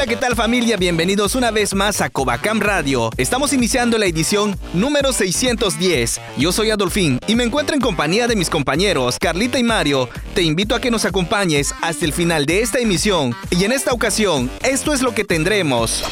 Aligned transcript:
Hola, 0.00 0.08
¿qué 0.08 0.16
tal 0.16 0.34
familia? 0.34 0.78
Bienvenidos 0.78 1.34
una 1.34 1.50
vez 1.50 1.74
más 1.74 2.00
a 2.00 2.08
Covacam 2.08 2.58
Radio. 2.58 3.10
Estamos 3.18 3.52
iniciando 3.52 3.98
la 3.98 4.06
edición 4.06 4.58
número 4.72 5.12
610. 5.12 6.18
Yo 6.38 6.52
soy 6.52 6.70
Adolfín 6.70 7.20
y 7.26 7.36
me 7.36 7.44
encuentro 7.44 7.74
en 7.74 7.82
compañía 7.82 8.26
de 8.26 8.34
mis 8.34 8.48
compañeros 8.48 9.18
Carlita 9.18 9.58
y 9.58 9.62
Mario. 9.62 10.08
Te 10.34 10.40
invito 10.40 10.74
a 10.74 10.80
que 10.80 10.90
nos 10.90 11.04
acompañes 11.04 11.74
hasta 11.82 12.06
el 12.06 12.14
final 12.14 12.46
de 12.46 12.62
esta 12.62 12.78
emisión. 12.78 13.34
Y 13.50 13.62
en 13.64 13.72
esta 13.72 13.92
ocasión, 13.92 14.50
esto 14.62 14.94
es 14.94 15.02
lo 15.02 15.12
que 15.12 15.24
tendremos. 15.24 16.02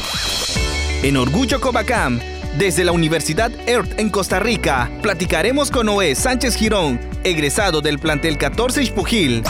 En 1.01 1.17
Orgullo 1.17 1.59
Covacam, 1.59 2.19
desde 2.59 2.83
la 2.83 2.91
Universidad 2.91 3.51
EARTH 3.67 3.97
en 3.99 4.09
Costa 4.09 4.37
Rica, 4.41 4.91
platicaremos 5.01 5.71
con 5.71 5.85
Noé 5.85 6.13
Sánchez 6.13 6.55
Girón, 6.55 6.99
egresado 7.23 7.79
del 7.79 7.99
plantel 7.99 8.37
14 8.37 8.83
Ispujil. 8.83 9.43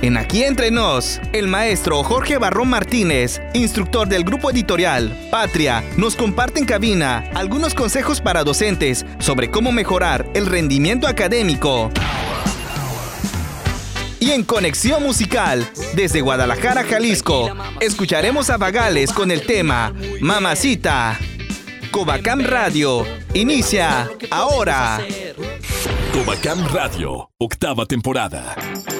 En 0.00 0.16
Aquí 0.16 0.44
Entre 0.44 0.70
Nos, 0.70 1.20
el 1.34 1.46
maestro 1.46 2.02
Jorge 2.02 2.38
Barrón 2.38 2.70
Martínez, 2.70 3.42
instructor 3.52 4.08
del 4.08 4.24
grupo 4.24 4.50
editorial 4.50 5.14
Patria, 5.30 5.84
nos 5.98 6.16
comparte 6.16 6.58
en 6.58 6.64
cabina 6.64 7.28
algunos 7.34 7.74
consejos 7.74 8.22
para 8.22 8.44
docentes 8.44 9.04
sobre 9.18 9.50
cómo 9.50 9.70
mejorar 9.70 10.26
el 10.32 10.46
rendimiento 10.46 11.06
académico. 11.06 11.90
Y 14.20 14.30
en 14.30 14.42
Conexión 14.42 15.02
Musical, 15.02 15.68
desde 15.94 16.22
Guadalajara, 16.22 16.82
Jalisco, 16.82 17.54
escucharemos 17.80 18.48
a 18.48 18.56
Vagales 18.56 19.12
con 19.12 19.30
el 19.30 19.44
tema 19.44 19.92
Mamacita. 20.22 21.18
Covacam 21.90 22.44
Radio 22.44 23.04
inicia 23.32 24.08
ahora. 24.28 24.98
Covacam 26.12 26.66
Radio, 26.68 27.30
octava 27.38 27.86
temporada. 27.86 28.97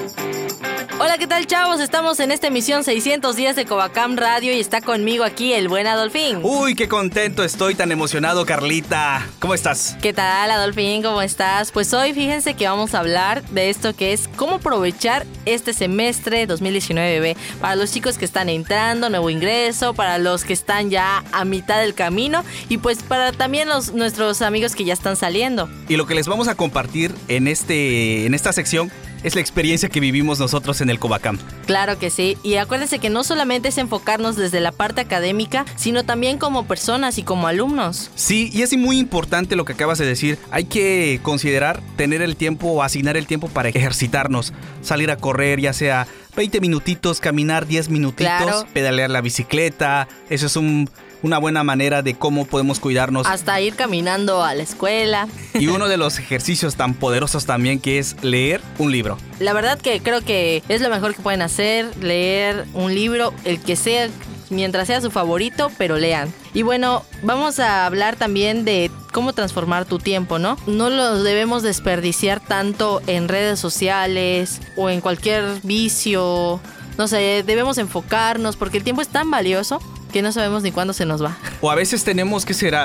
Hola, 1.01 1.17
¿qué 1.17 1.27
tal, 1.27 1.47
chavos? 1.47 1.79
Estamos 1.79 2.19
en 2.19 2.29
esta 2.29 2.47
emisión 2.47 2.83
610 2.83 3.55
de 3.55 3.63
Covacam 3.63 4.17
Radio 4.17 4.53
y 4.53 4.59
está 4.59 4.81
conmigo 4.81 5.23
aquí 5.23 5.53
el 5.53 5.69
buen 5.69 5.87
Adolfín. 5.87 6.39
Uy, 6.43 6.75
qué 6.75 6.89
contento 6.89 7.41
estoy, 7.41 7.73
tan 7.73 7.93
emocionado, 7.93 8.45
Carlita. 8.45 9.25
¿Cómo 9.39 9.53
estás? 9.53 9.95
¿Qué 10.01 10.11
tal, 10.11 10.51
Adolfín? 10.51 11.01
¿Cómo 11.01 11.21
estás? 11.21 11.71
Pues 11.71 11.93
hoy 11.93 12.13
fíjense 12.13 12.53
que 12.53 12.67
vamos 12.67 12.95
a 12.95 12.99
hablar 12.99 13.43
de 13.43 13.69
esto 13.69 13.95
que 13.95 14.11
es 14.11 14.27
cómo 14.35 14.55
aprovechar 14.55 15.25
este 15.45 15.71
semestre 15.71 16.45
2019 16.45 17.37
para 17.61 17.77
los 17.77 17.93
chicos 17.93 18.17
que 18.17 18.25
están 18.25 18.49
entrando, 18.49 19.09
nuevo 19.09 19.29
ingreso, 19.29 19.93
para 19.93 20.17
los 20.17 20.43
que 20.43 20.51
están 20.51 20.89
ya 20.89 21.23
a 21.31 21.45
mitad 21.45 21.79
del 21.79 21.93
camino 21.93 22.43
y 22.67 22.77
pues 22.77 23.03
para 23.03 23.31
también 23.31 23.69
los, 23.69 23.93
nuestros 23.93 24.41
amigos 24.41 24.75
que 24.75 24.83
ya 24.83 24.95
están 24.95 25.15
saliendo. 25.15 25.69
Y 25.87 25.95
lo 25.95 26.05
que 26.05 26.13
les 26.13 26.27
vamos 26.27 26.49
a 26.49 26.55
compartir 26.55 27.15
en, 27.29 27.47
este, 27.47 28.25
en 28.25 28.33
esta 28.33 28.51
sección 28.51 28.91
es 29.23 29.35
la 29.35 29.41
experiencia 29.41 29.89
que 29.89 29.99
vivimos 29.99 30.39
nosotros 30.39 30.81
en 30.81 30.89
el 30.89 30.99
Covacam. 30.99 31.37
Claro 31.65 31.99
que 31.99 32.09
sí, 32.09 32.37
y 32.43 32.55
acuérdense 32.55 32.99
que 32.99 33.09
no 33.09 33.23
solamente 33.23 33.69
es 33.69 33.77
enfocarnos 33.77 34.35
desde 34.35 34.59
la 34.59 34.71
parte 34.71 35.01
académica, 35.01 35.65
sino 35.75 36.03
también 36.03 36.37
como 36.37 36.65
personas 36.65 37.17
y 37.17 37.23
como 37.23 37.47
alumnos. 37.47 38.11
Sí, 38.15 38.49
y 38.53 38.61
es 38.61 38.75
muy 38.77 38.97
importante 38.99 39.55
lo 39.55 39.65
que 39.65 39.73
acabas 39.73 39.97
de 39.97 40.05
decir. 40.05 40.37
Hay 40.51 40.65
que 40.65 41.19
considerar 41.23 41.81
tener 41.95 42.21
el 42.21 42.35
tiempo 42.35 42.67
o 42.67 42.83
asignar 42.83 43.17
el 43.17 43.27
tiempo 43.27 43.47
para 43.47 43.69
ejercitarnos, 43.69 44.53
salir 44.81 45.11
a 45.11 45.17
correr, 45.17 45.59
ya 45.59 45.73
sea 45.73 46.07
20 46.35 46.61
minutitos, 46.61 47.19
caminar 47.19 47.67
10 47.67 47.89
minutitos, 47.89 48.65
pedalear 48.73 49.09
la 49.09 49.21
bicicleta. 49.21 50.07
Eso 50.29 50.45
es 50.45 50.55
un 50.55 50.89
una 51.21 51.37
buena 51.37 51.63
manera 51.63 52.01
de 52.01 52.15
cómo 52.15 52.45
podemos 52.45 52.79
cuidarnos. 52.79 53.27
Hasta 53.27 53.59
ir 53.61 53.75
caminando 53.75 54.43
a 54.43 54.53
la 54.53 54.63
escuela. 54.63 55.27
Y 55.53 55.67
uno 55.67 55.87
de 55.87 55.97
los 55.97 56.19
ejercicios 56.19 56.75
tan 56.75 56.93
poderosos 56.93 57.45
también 57.45 57.79
que 57.79 57.99
es 57.99 58.15
leer 58.23 58.61
un 58.77 58.91
libro. 58.91 59.17
La 59.39 59.53
verdad 59.53 59.79
que 59.79 60.01
creo 60.01 60.21
que 60.21 60.63
es 60.69 60.81
lo 60.81 60.89
mejor 60.89 61.15
que 61.15 61.21
pueden 61.21 61.41
hacer, 61.41 61.95
leer 61.97 62.65
un 62.73 62.93
libro, 62.93 63.33
el 63.45 63.59
que 63.59 63.75
sea, 63.75 64.09
mientras 64.49 64.87
sea 64.87 65.01
su 65.01 65.11
favorito, 65.11 65.71
pero 65.77 65.97
lean. 65.97 66.33
Y 66.53 66.63
bueno, 66.63 67.03
vamos 67.23 67.59
a 67.59 67.85
hablar 67.85 68.15
también 68.15 68.65
de 68.65 68.89
cómo 69.11 69.33
transformar 69.33 69.85
tu 69.85 69.99
tiempo, 69.99 70.39
¿no? 70.39 70.57
No 70.67 70.89
lo 70.89 71.23
debemos 71.23 71.63
desperdiciar 71.63 72.39
tanto 72.39 73.01
en 73.07 73.27
redes 73.27 73.59
sociales 73.59 74.61
o 74.75 74.89
en 74.89 75.01
cualquier 75.01 75.43
vicio. 75.63 76.59
No 76.97 77.07
sé, 77.07 77.43
debemos 77.45 77.77
enfocarnos 77.77 78.55
porque 78.55 78.77
el 78.77 78.83
tiempo 78.83 79.01
es 79.01 79.07
tan 79.07 79.31
valioso 79.31 79.79
que 80.11 80.21
no 80.21 80.31
sabemos 80.31 80.63
ni 80.63 80.71
cuándo 80.71 80.93
se 80.93 81.05
nos 81.05 81.23
va. 81.23 81.37
O 81.61 81.71
a 81.71 81.75
veces 81.75 82.03
tenemos 82.03 82.45
que 82.45 82.53
ser 82.53 82.75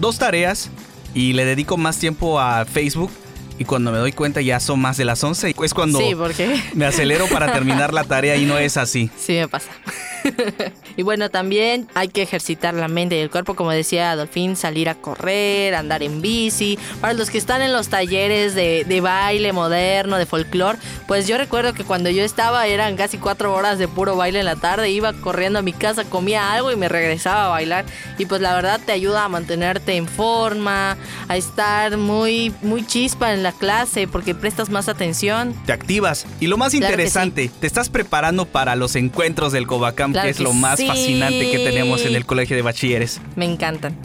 dos 0.00 0.18
tareas 0.18 0.70
y 1.14 1.32
le 1.32 1.44
dedico 1.44 1.76
más 1.76 1.98
tiempo 1.98 2.40
a 2.40 2.64
Facebook 2.64 3.10
y 3.58 3.64
cuando 3.64 3.92
me 3.92 3.98
doy 3.98 4.12
cuenta 4.12 4.40
ya 4.40 4.58
son 4.60 4.80
más 4.80 4.96
de 4.96 5.04
las 5.04 5.22
11 5.22 5.54
es 5.62 5.74
cuando 5.74 5.98
sí, 5.98 6.14
qué? 6.36 6.60
me 6.74 6.86
acelero 6.86 7.26
para 7.28 7.52
terminar 7.52 7.92
la 7.92 8.04
tarea 8.04 8.36
y 8.36 8.44
no 8.44 8.58
es 8.58 8.76
así. 8.76 9.10
Sí, 9.18 9.34
me 9.34 9.48
pasa. 9.48 9.70
y 10.96 11.02
bueno, 11.02 11.30
también 11.30 11.88
hay 11.94 12.08
que 12.08 12.22
ejercitar 12.22 12.74
la 12.74 12.88
mente 12.88 13.16
y 13.16 13.20
el 13.20 13.30
cuerpo, 13.30 13.54
como 13.54 13.70
decía 13.70 14.12
Adolfín, 14.12 14.56
salir 14.56 14.88
a 14.88 14.94
correr, 14.94 15.74
andar 15.74 16.02
en 16.02 16.20
bici. 16.20 16.78
Para 17.00 17.14
los 17.14 17.30
que 17.30 17.38
están 17.38 17.62
en 17.62 17.72
los 17.72 17.88
talleres 17.88 18.54
de, 18.54 18.84
de 18.84 19.00
baile 19.00 19.52
moderno, 19.52 20.18
de 20.18 20.26
folclore, 20.26 20.78
pues 21.06 21.26
yo 21.26 21.38
recuerdo 21.38 21.74
que 21.74 21.84
cuando 21.84 22.10
yo 22.10 22.22
estaba 22.24 22.66
eran 22.66 22.96
casi 22.96 23.18
cuatro 23.18 23.54
horas 23.54 23.78
de 23.78 23.88
puro 23.88 24.16
baile 24.16 24.40
en 24.40 24.46
la 24.46 24.56
tarde, 24.56 24.90
iba 24.90 25.12
corriendo 25.12 25.58
a 25.58 25.62
mi 25.62 25.72
casa, 25.72 26.04
comía 26.04 26.52
algo 26.52 26.70
y 26.70 26.76
me 26.76 26.88
regresaba 26.88 27.46
a 27.46 27.48
bailar. 27.48 27.84
Y 28.18 28.26
pues 28.26 28.40
la 28.40 28.54
verdad 28.54 28.80
te 28.84 28.92
ayuda 28.92 29.24
a 29.24 29.28
mantenerte 29.28 29.96
en 29.96 30.06
forma, 30.06 30.96
a 31.28 31.36
estar 31.36 31.96
muy, 31.96 32.54
muy 32.62 32.86
chispa 32.86 33.32
en 33.32 33.42
la 33.42 33.52
clase 33.52 34.06
porque 34.06 34.34
prestas 34.34 34.70
más 34.70 34.88
atención. 34.88 35.54
Te 35.66 35.72
activas. 35.72 36.26
Y 36.40 36.46
lo 36.46 36.56
más 36.56 36.74
interesante, 36.74 37.50
te 37.60 37.66
estás 37.66 37.88
preparando 37.88 38.46
para 38.46 38.76
los 38.76 38.96
encuentros 38.96 39.52
del 39.52 39.66
Covacam 39.66 40.11
que 40.12 40.28
es 40.28 40.40
lo 40.40 40.52
más 40.52 40.84
fascinante 40.84 41.50
que 41.50 41.58
tenemos 41.58 42.04
en 42.04 42.14
el 42.14 42.26
colegio 42.26 42.56
de 42.56 42.62
bachilleres. 42.62 43.20
Me 43.36 43.44
encantan. 43.44 43.96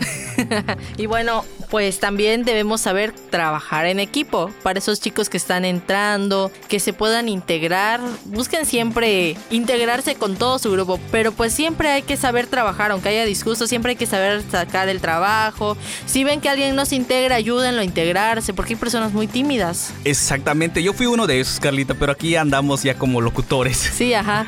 y 0.98 1.06
bueno, 1.06 1.44
pues 1.70 2.00
también 2.00 2.44
debemos 2.44 2.82
saber 2.82 3.14
trabajar 3.30 3.86
en 3.86 4.00
equipo. 4.00 4.52
Para 4.64 4.80
esos 4.80 5.02
chicos 5.02 5.30
que 5.30 5.38
están 5.38 5.66
entrando, 5.66 6.52
que 6.68 6.80
se 6.80 6.94
puedan 6.94 7.30
integrar, 7.30 8.00
busquen 8.26 8.66
siempre 8.66 9.36
integrarse 9.50 10.16
con 10.16 10.36
todo 10.36 10.60
su 10.60 10.72
grupo, 10.72 11.00
pero 11.12 11.32
pues 11.32 11.54
siempre 11.54 11.90
hay 11.90 12.02
que 12.04 12.18
saber 12.18 12.48
trabajar, 12.48 12.92
aunque 12.92 13.10
haya 13.10 13.26
disgustos, 13.26 13.70
siempre 13.70 13.92
hay 13.92 13.96
que 13.96 14.06
saber 14.06 14.44
sacar 14.50 14.90
el 14.90 15.02
trabajo. 15.02 15.78
Si 16.06 16.24
ven 16.24 16.42
que 16.42 16.50
alguien 16.50 16.76
no 16.76 16.86
se 16.86 16.96
integra, 16.96 17.36
ayúdenlo 17.36 17.82
a 17.82 17.84
integrarse, 17.84 18.54
porque 18.54 18.74
hay 18.74 18.80
personas 18.80 19.12
muy 19.12 19.28
tímidas. 19.28 19.94
Exactamente, 20.06 20.82
yo 20.82 20.94
fui 20.94 21.06
uno 21.06 21.28
de 21.28 21.40
esos, 21.40 21.60
Carlita, 21.60 21.94
pero 21.94 22.12
aquí 22.12 22.36
andamos 22.36 22.84
ya 22.84 22.98
como 22.98 23.22
locutores. 23.22 23.78
Sí, 23.78 24.14
ajá. 24.14 24.46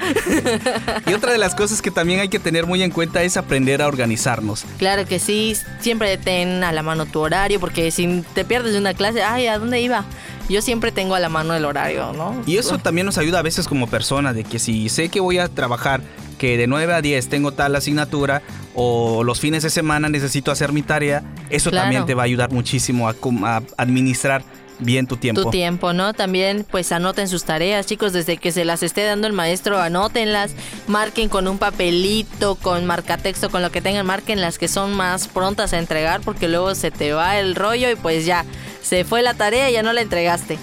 y 1.06 1.14
otra 1.14 1.32
de 1.32 1.38
las 1.38 1.49
cosas 1.56 1.82
que 1.82 1.92
también 1.92 2.20
hay 2.20 2.30
que 2.30 2.40
tener 2.40 2.66
muy 2.66 2.82
en 2.84 2.92
cuenta 2.92 3.24
es 3.24 3.38
aprender 3.38 3.82
a 3.82 3.88
organizarnos. 3.88 4.66
Claro 4.78 5.06
que 5.06 5.20
sí, 5.20 5.56
siempre 5.80 6.18
ten 6.18 6.64
a 6.64 6.72
la 6.72 6.84
mano 6.84 7.06
tu 7.06 7.20
horario, 7.20 7.60
porque 7.60 7.92
si 7.92 8.24
te 8.34 8.46
pierdes 8.46 8.74
de 8.74 8.80
una 8.80 8.94
clase, 8.94 9.24
ay, 9.24 9.48
¿a 9.48 9.60
dónde 9.60 9.82
iba? 9.82 10.06
Yo 10.50 10.62
siempre 10.62 10.92
tengo 10.92 11.16
a 11.16 11.20
la 11.20 11.30
mano 11.30 11.54
el 11.54 11.66
horario, 11.66 12.12
¿no? 12.14 12.42
Y 12.46 12.58
eso 12.58 12.80
también 12.80 13.06
nos 13.06 13.18
ayuda 13.18 13.40
a 13.40 13.44
veces 13.44 13.68
como 13.68 13.88
persona, 13.88 14.34
de 14.34 14.44
que 14.44 14.58
si 14.58 14.90
sé 14.90 15.10
que 15.10 15.20
voy 15.20 15.38
a 15.38 15.48
trabajar, 15.48 16.02
que 16.40 16.58
de 16.58 16.68
9 16.68 16.94
a 16.94 17.02
10 17.02 17.30
tengo 17.30 17.52
tal 17.52 17.76
asignatura, 17.76 18.42
o 18.74 19.24
los 19.24 19.40
fines 19.40 19.64
de 19.64 19.70
semana 19.70 20.10
necesito 20.10 20.52
hacer 20.52 20.72
mi 20.72 20.82
tarea, 20.82 21.24
eso 21.50 21.70
también 21.70 22.06
te 22.06 22.16
va 22.16 22.24
a 22.24 22.26
ayudar 22.26 22.52
muchísimo 22.52 23.10
a, 23.10 23.16
a 23.44 23.62
administrar 23.78 24.44
bien 24.80 25.08
tu 25.08 25.18
tiempo. 25.18 25.44
Tu 25.44 25.50
tiempo, 25.52 25.94
¿no? 25.94 26.14
También 26.14 26.66
pues 26.70 26.92
anoten 26.92 27.28
sus 27.28 27.44
tareas, 27.44 27.86
chicos, 27.86 28.14
desde 28.14 28.38
que 28.38 28.52
se 28.52 28.66
las 28.66 28.84
esté 28.84 29.04
dando 29.04 29.28
el 29.28 29.34
maestro, 29.34 29.80
anótenlas, 29.80 30.52
marquen 30.88 31.30
con 31.30 31.48
un 31.48 31.58
papelito, 31.58 32.56
con 32.56 32.86
marcatexto, 32.86 33.50
con 33.50 33.62
lo 33.62 33.72
que 33.72 33.82
tengan, 33.82 34.06
marquen 34.06 34.42
las 34.42 34.58
que 34.58 34.68
son 34.68 34.94
más 34.96 35.28
prontas 35.28 35.74
a 35.74 35.80
entregar 35.80 36.22
porque 36.22 36.48
luego 36.48 36.74
se 36.76 36.92
te 36.92 37.14
va 37.14 37.40
el 37.40 37.56
rollo 37.56 37.90
y 37.92 37.96
pues 37.96 38.26
ya, 38.26 38.46
se 38.82 39.04
fue 39.04 39.22
la 39.22 39.34
tarea 39.34 39.70
y 39.70 39.74
ya 39.74 39.84
no 39.84 39.94
la 39.94 40.02
entregaste. 40.02 40.58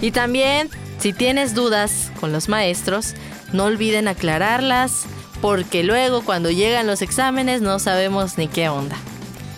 Y 0.00 0.10
también, 0.10 0.68
si 0.98 1.12
tienes 1.12 1.54
dudas 1.54 2.10
con 2.20 2.32
los 2.32 2.48
maestros, 2.48 3.14
no 3.52 3.64
olviden 3.64 4.08
aclararlas 4.08 5.04
porque 5.40 5.84
luego 5.84 6.22
cuando 6.22 6.50
llegan 6.50 6.86
los 6.86 7.02
exámenes 7.02 7.60
no 7.62 7.78
sabemos 7.78 8.38
ni 8.38 8.48
qué 8.48 8.68
onda. 8.68 8.96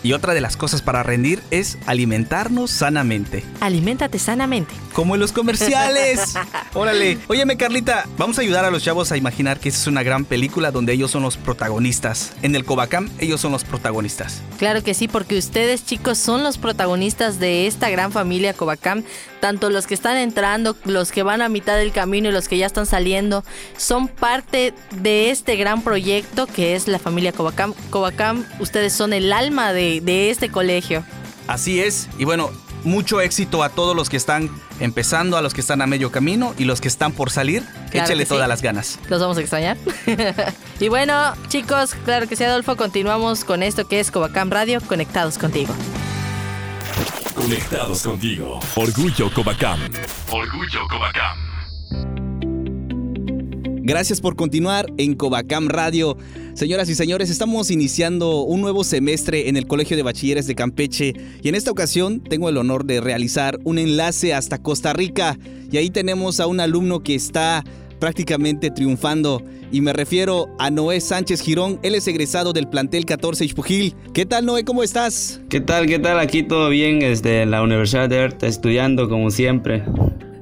Y 0.03 0.13
otra 0.13 0.33
de 0.33 0.41
las 0.41 0.57
cosas 0.57 0.81
para 0.81 1.03
rendir 1.03 1.41
es 1.51 1.77
alimentarnos 1.85 2.71
sanamente. 2.71 3.43
Aliméntate 3.59 4.19
sanamente. 4.19 4.73
Como 4.93 5.15
en 5.15 5.21
los 5.21 5.31
comerciales. 5.31 6.35
Órale. 6.73 7.17
Óyeme, 7.27 7.57
Carlita, 7.57 8.05
vamos 8.17 8.37
a 8.37 8.41
ayudar 8.41 8.65
a 8.65 8.71
los 8.71 8.83
chavos 8.83 9.11
a 9.11 9.17
imaginar 9.17 9.59
que 9.59 9.69
esta 9.69 9.81
es 9.81 9.87
una 9.87 10.03
gran 10.03 10.25
película 10.25 10.71
donde 10.71 10.93
ellos 10.93 11.11
son 11.11 11.23
los 11.23 11.37
protagonistas. 11.37 12.33
En 12.41 12.55
el 12.55 12.65
Cobacam, 12.65 13.09
ellos 13.19 13.41
son 13.41 13.51
los 13.51 13.63
protagonistas. 13.63 14.41
Claro 14.57 14.83
que 14.83 14.93
sí, 14.93 15.07
porque 15.07 15.37
ustedes, 15.37 15.85
chicos, 15.85 16.17
son 16.17 16.43
los 16.43 16.57
protagonistas 16.57 17.39
de 17.39 17.67
esta 17.67 17.89
gran 17.89 18.11
familia 18.11 18.53
Cobacam. 18.53 19.03
Tanto 19.39 19.69
los 19.69 19.87
que 19.87 19.93
están 19.93 20.17
entrando, 20.17 20.75
los 20.85 21.11
que 21.11 21.23
van 21.23 21.41
a 21.41 21.49
mitad 21.49 21.77
del 21.77 21.91
camino 21.91 22.29
y 22.29 22.31
los 22.31 22.47
que 22.47 22.57
ya 22.57 22.65
están 22.65 22.85
saliendo, 22.85 23.43
son 23.77 24.07
parte 24.07 24.73
de 24.91 25.31
este 25.31 25.55
gran 25.55 25.81
proyecto 25.81 26.47
que 26.47 26.75
es 26.75 26.87
la 26.87 26.99
familia 26.99 27.31
Cobacam. 27.31 27.73
Cobacam, 27.89 28.45
ustedes 28.59 28.93
son 28.93 29.13
el 29.13 29.31
alma 29.31 29.73
de, 29.73 30.01
de 30.01 30.29
este 30.29 30.49
colegio. 30.49 31.03
Así 31.47 31.79
es. 31.79 32.09
Y 32.17 32.25
bueno, 32.25 32.51
mucho 32.83 33.21
éxito 33.21 33.63
a 33.63 33.69
todos 33.69 33.95
los 33.95 34.09
que 34.09 34.17
están 34.17 34.49
empezando, 34.79 35.37
a 35.37 35.41
los 35.41 35.53
que 35.53 35.61
están 35.61 35.81
a 35.81 35.87
medio 35.87 36.11
camino 36.11 36.53
y 36.57 36.65
los 36.65 36.81
que 36.81 36.87
están 36.87 37.11
por 37.11 37.29
salir. 37.29 37.63
Claro 37.91 38.05
Échale 38.05 38.23
sí. 38.23 38.29
todas 38.29 38.47
las 38.47 38.61
ganas. 38.61 38.99
Los 39.09 39.21
vamos 39.21 39.37
a 39.37 39.41
extrañar. 39.41 39.77
y 40.79 40.87
bueno, 40.87 41.33
chicos, 41.47 41.95
claro 42.05 42.27
que 42.27 42.35
sí, 42.35 42.43
Adolfo, 42.43 42.75
continuamos 42.75 43.43
con 43.43 43.63
esto 43.63 43.87
que 43.87 43.99
es 43.99 44.11
Cobacam 44.11 44.49
Radio, 44.49 44.81
conectados 44.81 45.37
contigo. 45.37 45.73
Conectados 47.39 48.03
contigo. 48.03 48.59
Orgullo 48.75 49.31
Cobacam. 49.33 49.79
Orgullo 50.29 50.81
Cobacam. 50.89 51.37
Gracias 53.81 54.19
por 54.19 54.35
continuar 54.35 54.87
en 54.97 55.15
Cobacam 55.15 55.69
Radio. 55.69 56.17
Señoras 56.53 56.89
y 56.89 56.95
señores, 56.95 57.29
estamos 57.29 57.71
iniciando 57.71 58.41
un 58.41 58.59
nuevo 58.59 58.83
semestre 58.83 59.47
en 59.47 59.55
el 59.55 59.67
Colegio 59.67 59.95
de 59.95 60.03
Bachilleres 60.03 60.47
de 60.47 60.55
Campeche 60.55 61.13
y 61.41 61.47
en 61.47 61.55
esta 61.55 61.71
ocasión 61.71 62.19
tengo 62.19 62.49
el 62.49 62.57
honor 62.57 62.83
de 62.83 62.99
realizar 62.99 63.57
un 63.63 63.79
enlace 63.79 64.33
hasta 64.33 64.61
Costa 64.61 64.91
Rica 64.91 65.37
y 65.71 65.77
ahí 65.77 65.91
tenemos 65.91 66.41
a 66.41 66.47
un 66.47 66.59
alumno 66.59 67.03
que 67.03 67.15
está 67.15 67.63
prácticamente 67.99 68.71
triunfando 68.71 69.43
y 69.71 69.81
me 69.81 69.93
refiero 69.93 70.47
a 70.57 70.71
Noé 70.71 70.99
Sánchez 71.01 71.41
Girón, 71.41 71.79
él 71.83 71.95
es 71.95 72.07
egresado 72.07 72.53
del 72.53 72.67
plantel 72.67 73.05
14 73.05 73.45
Ixpujil. 73.45 73.95
¿Qué 74.13 74.25
tal 74.25 74.45
Noé? 74.45 74.63
¿Cómo 74.63 74.81
estás? 74.81 75.41
¿Qué 75.49 75.61
tal? 75.61 75.85
¿Qué 75.85 75.99
tal? 75.99 76.19
Aquí 76.19 76.43
todo 76.43 76.69
bien 76.69 76.99
desde 76.99 77.45
la 77.45 77.61
Universidad 77.61 78.09
de 78.09 78.19
Arte, 78.19 78.47
estudiando 78.47 79.09
como 79.09 79.29
siempre. 79.29 79.83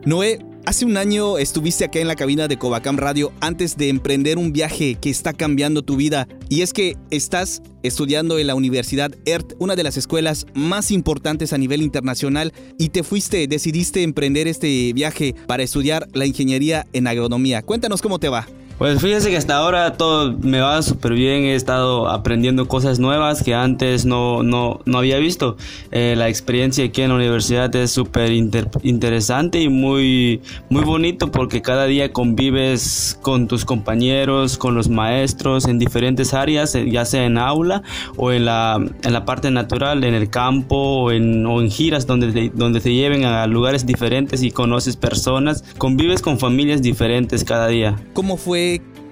Noé, 0.06 0.40
hace 0.68 0.84
un 0.84 0.98
año 0.98 1.38
estuviste 1.38 1.86
acá 1.86 2.00
en 2.00 2.10
la 2.10 2.18
cabina 2.18 2.50
de 2.50 2.58
Covacam 2.58 2.98
Radio 2.98 3.32
antes 3.40 3.78
de 3.78 3.88
emprender 3.88 4.38
un 4.38 4.52
viaje 4.52 4.96
que 4.96 5.10
está 5.10 5.32
cambiando 5.32 5.82
tu 5.82 5.96
vida. 5.96 6.28
Y 6.50 6.62
es 6.62 6.74
que 6.74 6.98
estás 7.10 7.62
estudiando 7.84 8.38
en 8.38 8.48
la 8.48 8.56
Universidad 8.56 9.14
ERT, 9.24 9.54
una 9.60 9.78
de 9.78 9.84
las 9.84 9.96
escuelas 9.96 10.46
más 10.54 10.92
importantes 10.92 11.54
a 11.54 11.58
nivel 11.58 11.82
internacional, 11.82 12.52
y 12.78 12.90
te 12.90 13.04
fuiste, 13.04 13.48
decidiste 13.48 14.04
emprender 14.04 14.50
este 14.50 14.92
viaje 14.92 15.36
para 15.48 15.64
estudiar 15.64 16.10
la 16.14 16.26
ingeniería 16.26 16.86
en 16.92 17.08
agronomía. 17.08 17.62
Cuéntanos 17.62 18.02
cómo 18.02 18.20
te 18.20 18.28
va. 18.28 18.46
Pues 18.78 19.02
fíjese 19.02 19.32
que 19.32 19.38
hasta 19.38 19.58
ahora 19.58 19.94
todo 19.94 20.38
me 20.40 20.60
va 20.60 20.80
súper 20.84 21.14
bien, 21.14 21.46
he 21.46 21.56
estado 21.56 22.08
aprendiendo 22.08 22.68
cosas 22.68 23.00
nuevas 23.00 23.42
que 23.42 23.56
antes 23.56 24.06
no, 24.06 24.44
no, 24.44 24.82
no 24.86 25.00
había 25.00 25.18
visto. 25.18 25.58
Eh, 25.92 26.14
la 26.16 26.30
experiencia 26.30 26.86
aquí 26.86 27.02
en 27.02 27.10
la 27.10 27.16
universidad 27.16 27.76
es 27.76 27.90
súper 27.90 28.32
inter- 28.32 28.70
interesante 28.84 29.60
y 29.62 29.68
muy, 29.68 30.42
muy 30.70 30.84
bonito 30.84 31.32
porque 31.32 31.64
cada 31.64 31.86
día 31.86 32.14
convives 32.14 33.18
con 33.24 33.48
tus 33.48 33.66
compañeros, 33.66 34.60
con 34.60 34.76
los 34.76 34.90
maestros 34.90 35.68
en 35.68 35.80
diferentes 35.80 36.36
áreas, 36.36 36.76
eh, 36.76 36.86
ya 36.88 37.04
sea 37.06 37.26
en 37.26 37.40
aula 37.40 37.82
o 38.16 38.32
en 38.32 38.46
la, 38.46 38.76
en 39.04 39.12
la 39.12 39.26
parte 39.26 39.50
natural, 39.50 40.04
en 40.04 40.14
el 40.14 40.30
campo 40.30 40.76
o 40.78 41.12
en, 41.12 41.44
o 41.48 41.62
en 41.62 41.72
giras 41.72 42.06
donde 42.06 42.32
te, 42.32 42.52
donde 42.54 42.80
te 42.80 42.94
lleven 42.94 43.26
a 43.26 43.48
lugares 43.48 43.88
diferentes 43.88 44.44
y 44.44 44.52
conoces 44.52 44.98
personas, 44.98 45.64
convives 45.80 46.22
con 46.22 46.38
familias 46.38 46.84
diferentes 46.84 47.44
cada 47.44 47.70
día. 47.70 47.96
¿Cómo 48.14 48.38
fue 48.38 48.67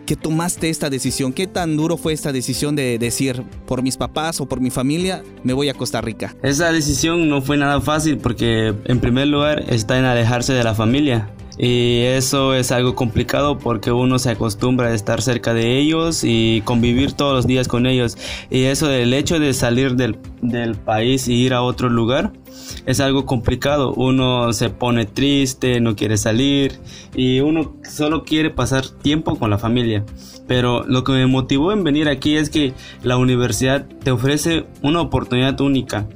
que 0.06 0.16
tomaste 0.16 0.69
esta 0.69 0.90
decisión? 0.90 1.34
¿Qué 1.34 1.48
tan 1.48 1.75
duro 1.78 1.98
fue 1.98 2.13
esta 2.13 2.31
decisión 2.31 2.75
de 2.75 2.98
decir, 2.98 3.44
por 3.66 3.81
mis 3.81 3.98
papás 3.98 4.40
o 4.40 4.48
por 4.48 4.62
mi 4.62 4.69
familia, 4.69 5.24
me 5.44 5.54
voy 5.54 5.69
a 5.69 5.74
Costa 5.74 6.02
Rica? 6.02 6.36
Esa 6.44 6.72
decisión 6.72 7.28
no 7.28 7.42
fue 7.42 7.57
nada 7.57 7.81
fácil 7.81 8.18
porque 8.18 8.74
en 8.86 9.00
primer 9.00 9.28
lugar 9.28 9.66
está 9.68 9.98
en 9.98 10.06
alejarse 10.06 10.54
de 10.54 10.63
la 10.63 10.75
familia. 10.75 11.35
Y 11.57 12.02
eso 12.02 12.54
es 12.54 12.72
algo 12.72 12.96
complicado 12.96 13.57
porque 13.57 13.92
uno 13.92 14.19
se 14.19 14.31
acostumbra 14.31 14.88
a 14.88 14.94
estar 14.94 15.22
cerca 15.22 15.54
de 15.54 15.80
ellos 15.80 16.24
y 16.24 16.62
convivir 16.66 17.13
todos 17.13 17.34
los 17.34 17.48
días 17.48 17.68
con 17.68 17.86
ellos. 17.86 18.18
Y 18.50 18.63
eso 18.63 18.88
del 18.88 19.13
hecho 19.13 19.40
de 19.40 19.54
salir 19.54 19.96
del, 19.96 20.18
del 20.42 20.75
país 20.75 21.28
y 21.28 21.36
ir 21.36 21.54
a 21.54 21.62
otro 21.62 21.90
lugar 21.90 22.34
es 22.86 23.00
algo 23.00 23.25
complicado. 23.25 23.94
Uno 23.94 24.52
se 24.54 24.69
pone 24.69 25.06
triste, 25.06 25.80
no 25.80 25.96
quiere 25.96 26.18
salir 26.18 26.80
y 27.16 27.40
uno 27.40 27.75
solo 27.90 28.24
quiere 28.24 28.50
pasar 28.50 28.88
tiempo 28.88 29.38
con 29.38 29.50
la 29.50 29.58
familia. 29.58 30.04
Pero 30.48 30.84
lo 30.84 31.04
que 31.04 31.13
me 31.13 31.25
motivó 31.25 31.72
en 31.72 31.84
venir 31.84 32.10
aquí 32.10 32.36
es 32.36 32.50
que 32.50 32.74
la 33.01 33.18
universidad 33.18 33.86
te 34.04 34.12
ofrece 34.12 34.66
una 34.81 35.01
oportunidad 35.01 35.60
única. 35.62 36.08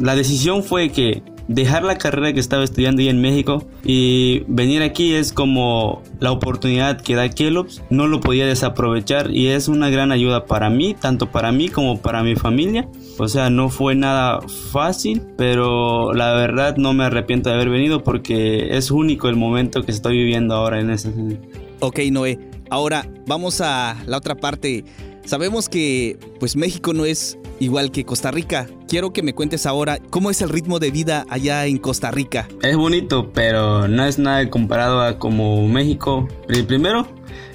La 0.00 0.14
decisión 0.14 0.62
fue 0.62 0.90
que 0.90 1.22
dejar 1.48 1.82
la 1.82 1.98
carrera 1.98 2.32
que 2.32 2.40
estaba 2.40 2.62
estudiando 2.62 3.00
ahí 3.00 3.08
en 3.08 3.20
México 3.20 3.66
y 3.82 4.44
venir 4.46 4.82
aquí 4.82 5.14
es 5.14 5.32
como 5.32 6.02
la 6.20 6.30
oportunidad 6.30 7.00
que 7.00 7.14
da 7.14 7.28
Kellogg's, 7.28 7.82
no 7.90 8.06
lo 8.06 8.20
podía 8.20 8.46
desaprovechar 8.46 9.30
y 9.30 9.48
es 9.48 9.68
una 9.68 9.88
gran 9.90 10.12
ayuda 10.12 10.46
para 10.46 10.70
mí, 10.70 10.94
tanto 10.94 11.30
para 11.32 11.50
mí 11.50 11.68
como 11.68 12.00
para 12.00 12.22
mi 12.22 12.36
familia. 12.36 12.88
O 13.18 13.26
sea, 13.26 13.50
no 13.50 13.70
fue 13.70 13.94
nada 13.94 14.40
fácil, 14.70 15.22
pero 15.36 16.12
la 16.12 16.32
verdad 16.34 16.76
no 16.76 16.92
me 16.92 17.04
arrepiento 17.04 17.48
de 17.48 17.56
haber 17.56 17.70
venido 17.70 18.04
porque 18.04 18.76
es 18.76 18.90
único 18.90 19.28
el 19.28 19.36
momento 19.36 19.82
que 19.82 19.90
estoy 19.90 20.18
viviendo 20.18 20.54
ahora 20.54 20.80
en 20.80 20.90
ese 20.90 21.12
Ok, 21.80 22.00
Noé. 22.10 22.38
Ahora 22.70 23.08
vamos 23.26 23.60
a 23.60 23.96
la 24.06 24.18
otra 24.18 24.34
parte. 24.34 24.84
Sabemos 25.24 25.68
que 25.68 26.18
pues 26.38 26.56
México 26.56 26.92
no 26.92 27.04
es 27.04 27.38
igual 27.60 27.90
que 27.90 28.04
Costa 28.04 28.30
Rica. 28.30 28.66
Quiero 28.88 29.12
que 29.12 29.22
me 29.22 29.34
cuentes 29.34 29.66
ahora 29.66 29.98
cómo 30.10 30.30
es 30.30 30.42
el 30.42 30.48
ritmo 30.48 30.78
de 30.78 30.90
vida 30.90 31.26
allá 31.28 31.66
en 31.66 31.78
Costa 31.78 32.10
Rica. 32.10 32.48
Es 32.62 32.76
bonito, 32.76 33.32
pero 33.32 33.88
no 33.88 34.04
es 34.04 34.18
nada 34.18 34.48
comparado 34.50 35.00
a 35.00 35.18
como 35.18 35.66
México. 35.68 36.28
El 36.48 36.66
primero 36.66 37.06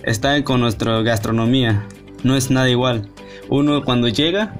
está 0.03 0.43
con 0.43 0.61
nuestra 0.61 1.01
gastronomía. 1.01 1.87
No 2.23 2.35
es 2.35 2.51
nada 2.51 2.69
igual. 2.69 3.09
Uno 3.49 3.83
cuando 3.83 4.07
llega 4.07 4.59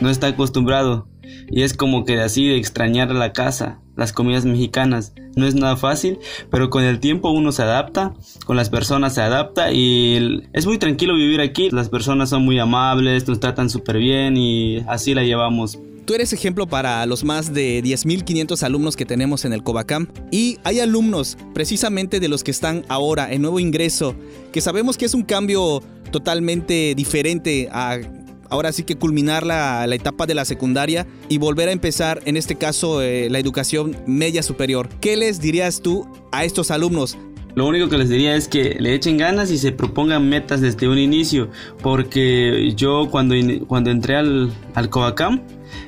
no 0.00 0.10
está 0.10 0.28
acostumbrado 0.28 1.08
y 1.50 1.62
es 1.62 1.74
como 1.74 2.04
que 2.04 2.20
así 2.20 2.48
de 2.48 2.56
extrañar 2.56 3.10
la 3.10 3.32
casa, 3.32 3.80
las 3.98 4.12
comidas 4.12 4.46
mexicanas. 4.46 5.12
No 5.36 5.46
es 5.46 5.54
nada 5.54 5.76
fácil, 5.76 6.18
pero 6.50 6.70
con 6.70 6.84
el 6.84 7.00
tiempo 7.00 7.30
uno 7.30 7.52
se 7.52 7.62
adapta, 7.62 8.14
con 8.46 8.56
las 8.56 8.70
personas 8.70 9.14
se 9.14 9.20
adapta 9.20 9.72
y 9.72 10.42
es 10.52 10.66
muy 10.66 10.78
tranquilo 10.78 11.14
vivir 11.14 11.40
aquí. 11.40 11.68
Las 11.70 11.88
personas 11.90 12.30
son 12.30 12.44
muy 12.44 12.58
amables, 12.58 13.28
nos 13.28 13.40
tratan 13.40 13.68
súper 13.68 13.98
bien 13.98 14.36
y 14.36 14.78
así 14.88 15.14
la 15.14 15.24
llevamos. 15.24 15.78
Tú 16.06 16.14
eres 16.14 16.32
ejemplo 16.32 16.66
para 16.66 17.04
los 17.04 17.22
más 17.22 17.52
de 17.52 17.82
10.500 17.82 18.62
alumnos 18.62 18.96
que 18.96 19.04
tenemos 19.04 19.44
en 19.44 19.52
el 19.52 19.62
Covacam 19.62 20.06
y 20.30 20.58
hay 20.64 20.80
alumnos 20.80 21.36
precisamente 21.52 22.18
de 22.18 22.28
los 22.28 22.42
que 22.42 22.50
están 22.50 22.84
ahora 22.88 23.30
en 23.30 23.42
nuevo 23.42 23.60
ingreso 23.60 24.14
que 24.50 24.62
sabemos 24.62 24.96
que 24.96 25.04
es 25.04 25.12
un 25.12 25.22
cambio 25.22 25.82
totalmente 26.10 26.94
diferente 26.94 27.68
a 27.70 27.98
ahora 28.50 28.72
sí 28.72 28.82
que 28.82 28.96
culminar 28.96 29.44
la, 29.44 29.86
la 29.86 29.94
etapa 29.94 30.26
de 30.26 30.34
la 30.34 30.44
secundaria 30.44 31.06
y 31.28 31.38
volver 31.38 31.68
a 31.68 31.72
empezar 31.72 32.20
en 32.24 32.36
este 32.36 32.56
caso 32.56 33.02
eh, 33.02 33.28
la 33.30 33.38
educación 33.38 33.96
media 34.06 34.42
superior. 34.42 34.88
¿Qué 35.00 35.16
les 35.16 35.40
dirías 35.40 35.80
tú 35.82 36.06
a 36.32 36.44
estos 36.44 36.70
alumnos? 36.70 37.16
Lo 37.54 37.66
único 37.66 37.88
que 37.88 37.98
les 37.98 38.08
diría 38.08 38.36
es 38.36 38.46
que 38.46 38.76
le 38.78 38.94
echen 38.94 39.16
ganas 39.16 39.50
y 39.50 39.58
se 39.58 39.72
propongan 39.72 40.28
metas 40.28 40.60
desde 40.60 40.88
un 40.88 40.96
inicio, 40.98 41.50
porque 41.82 42.72
yo 42.76 43.08
cuando, 43.10 43.34
cuando 43.66 43.90
entré 43.90 44.14
al, 44.14 44.52
al 44.74 44.90
Coacam, 44.90 45.42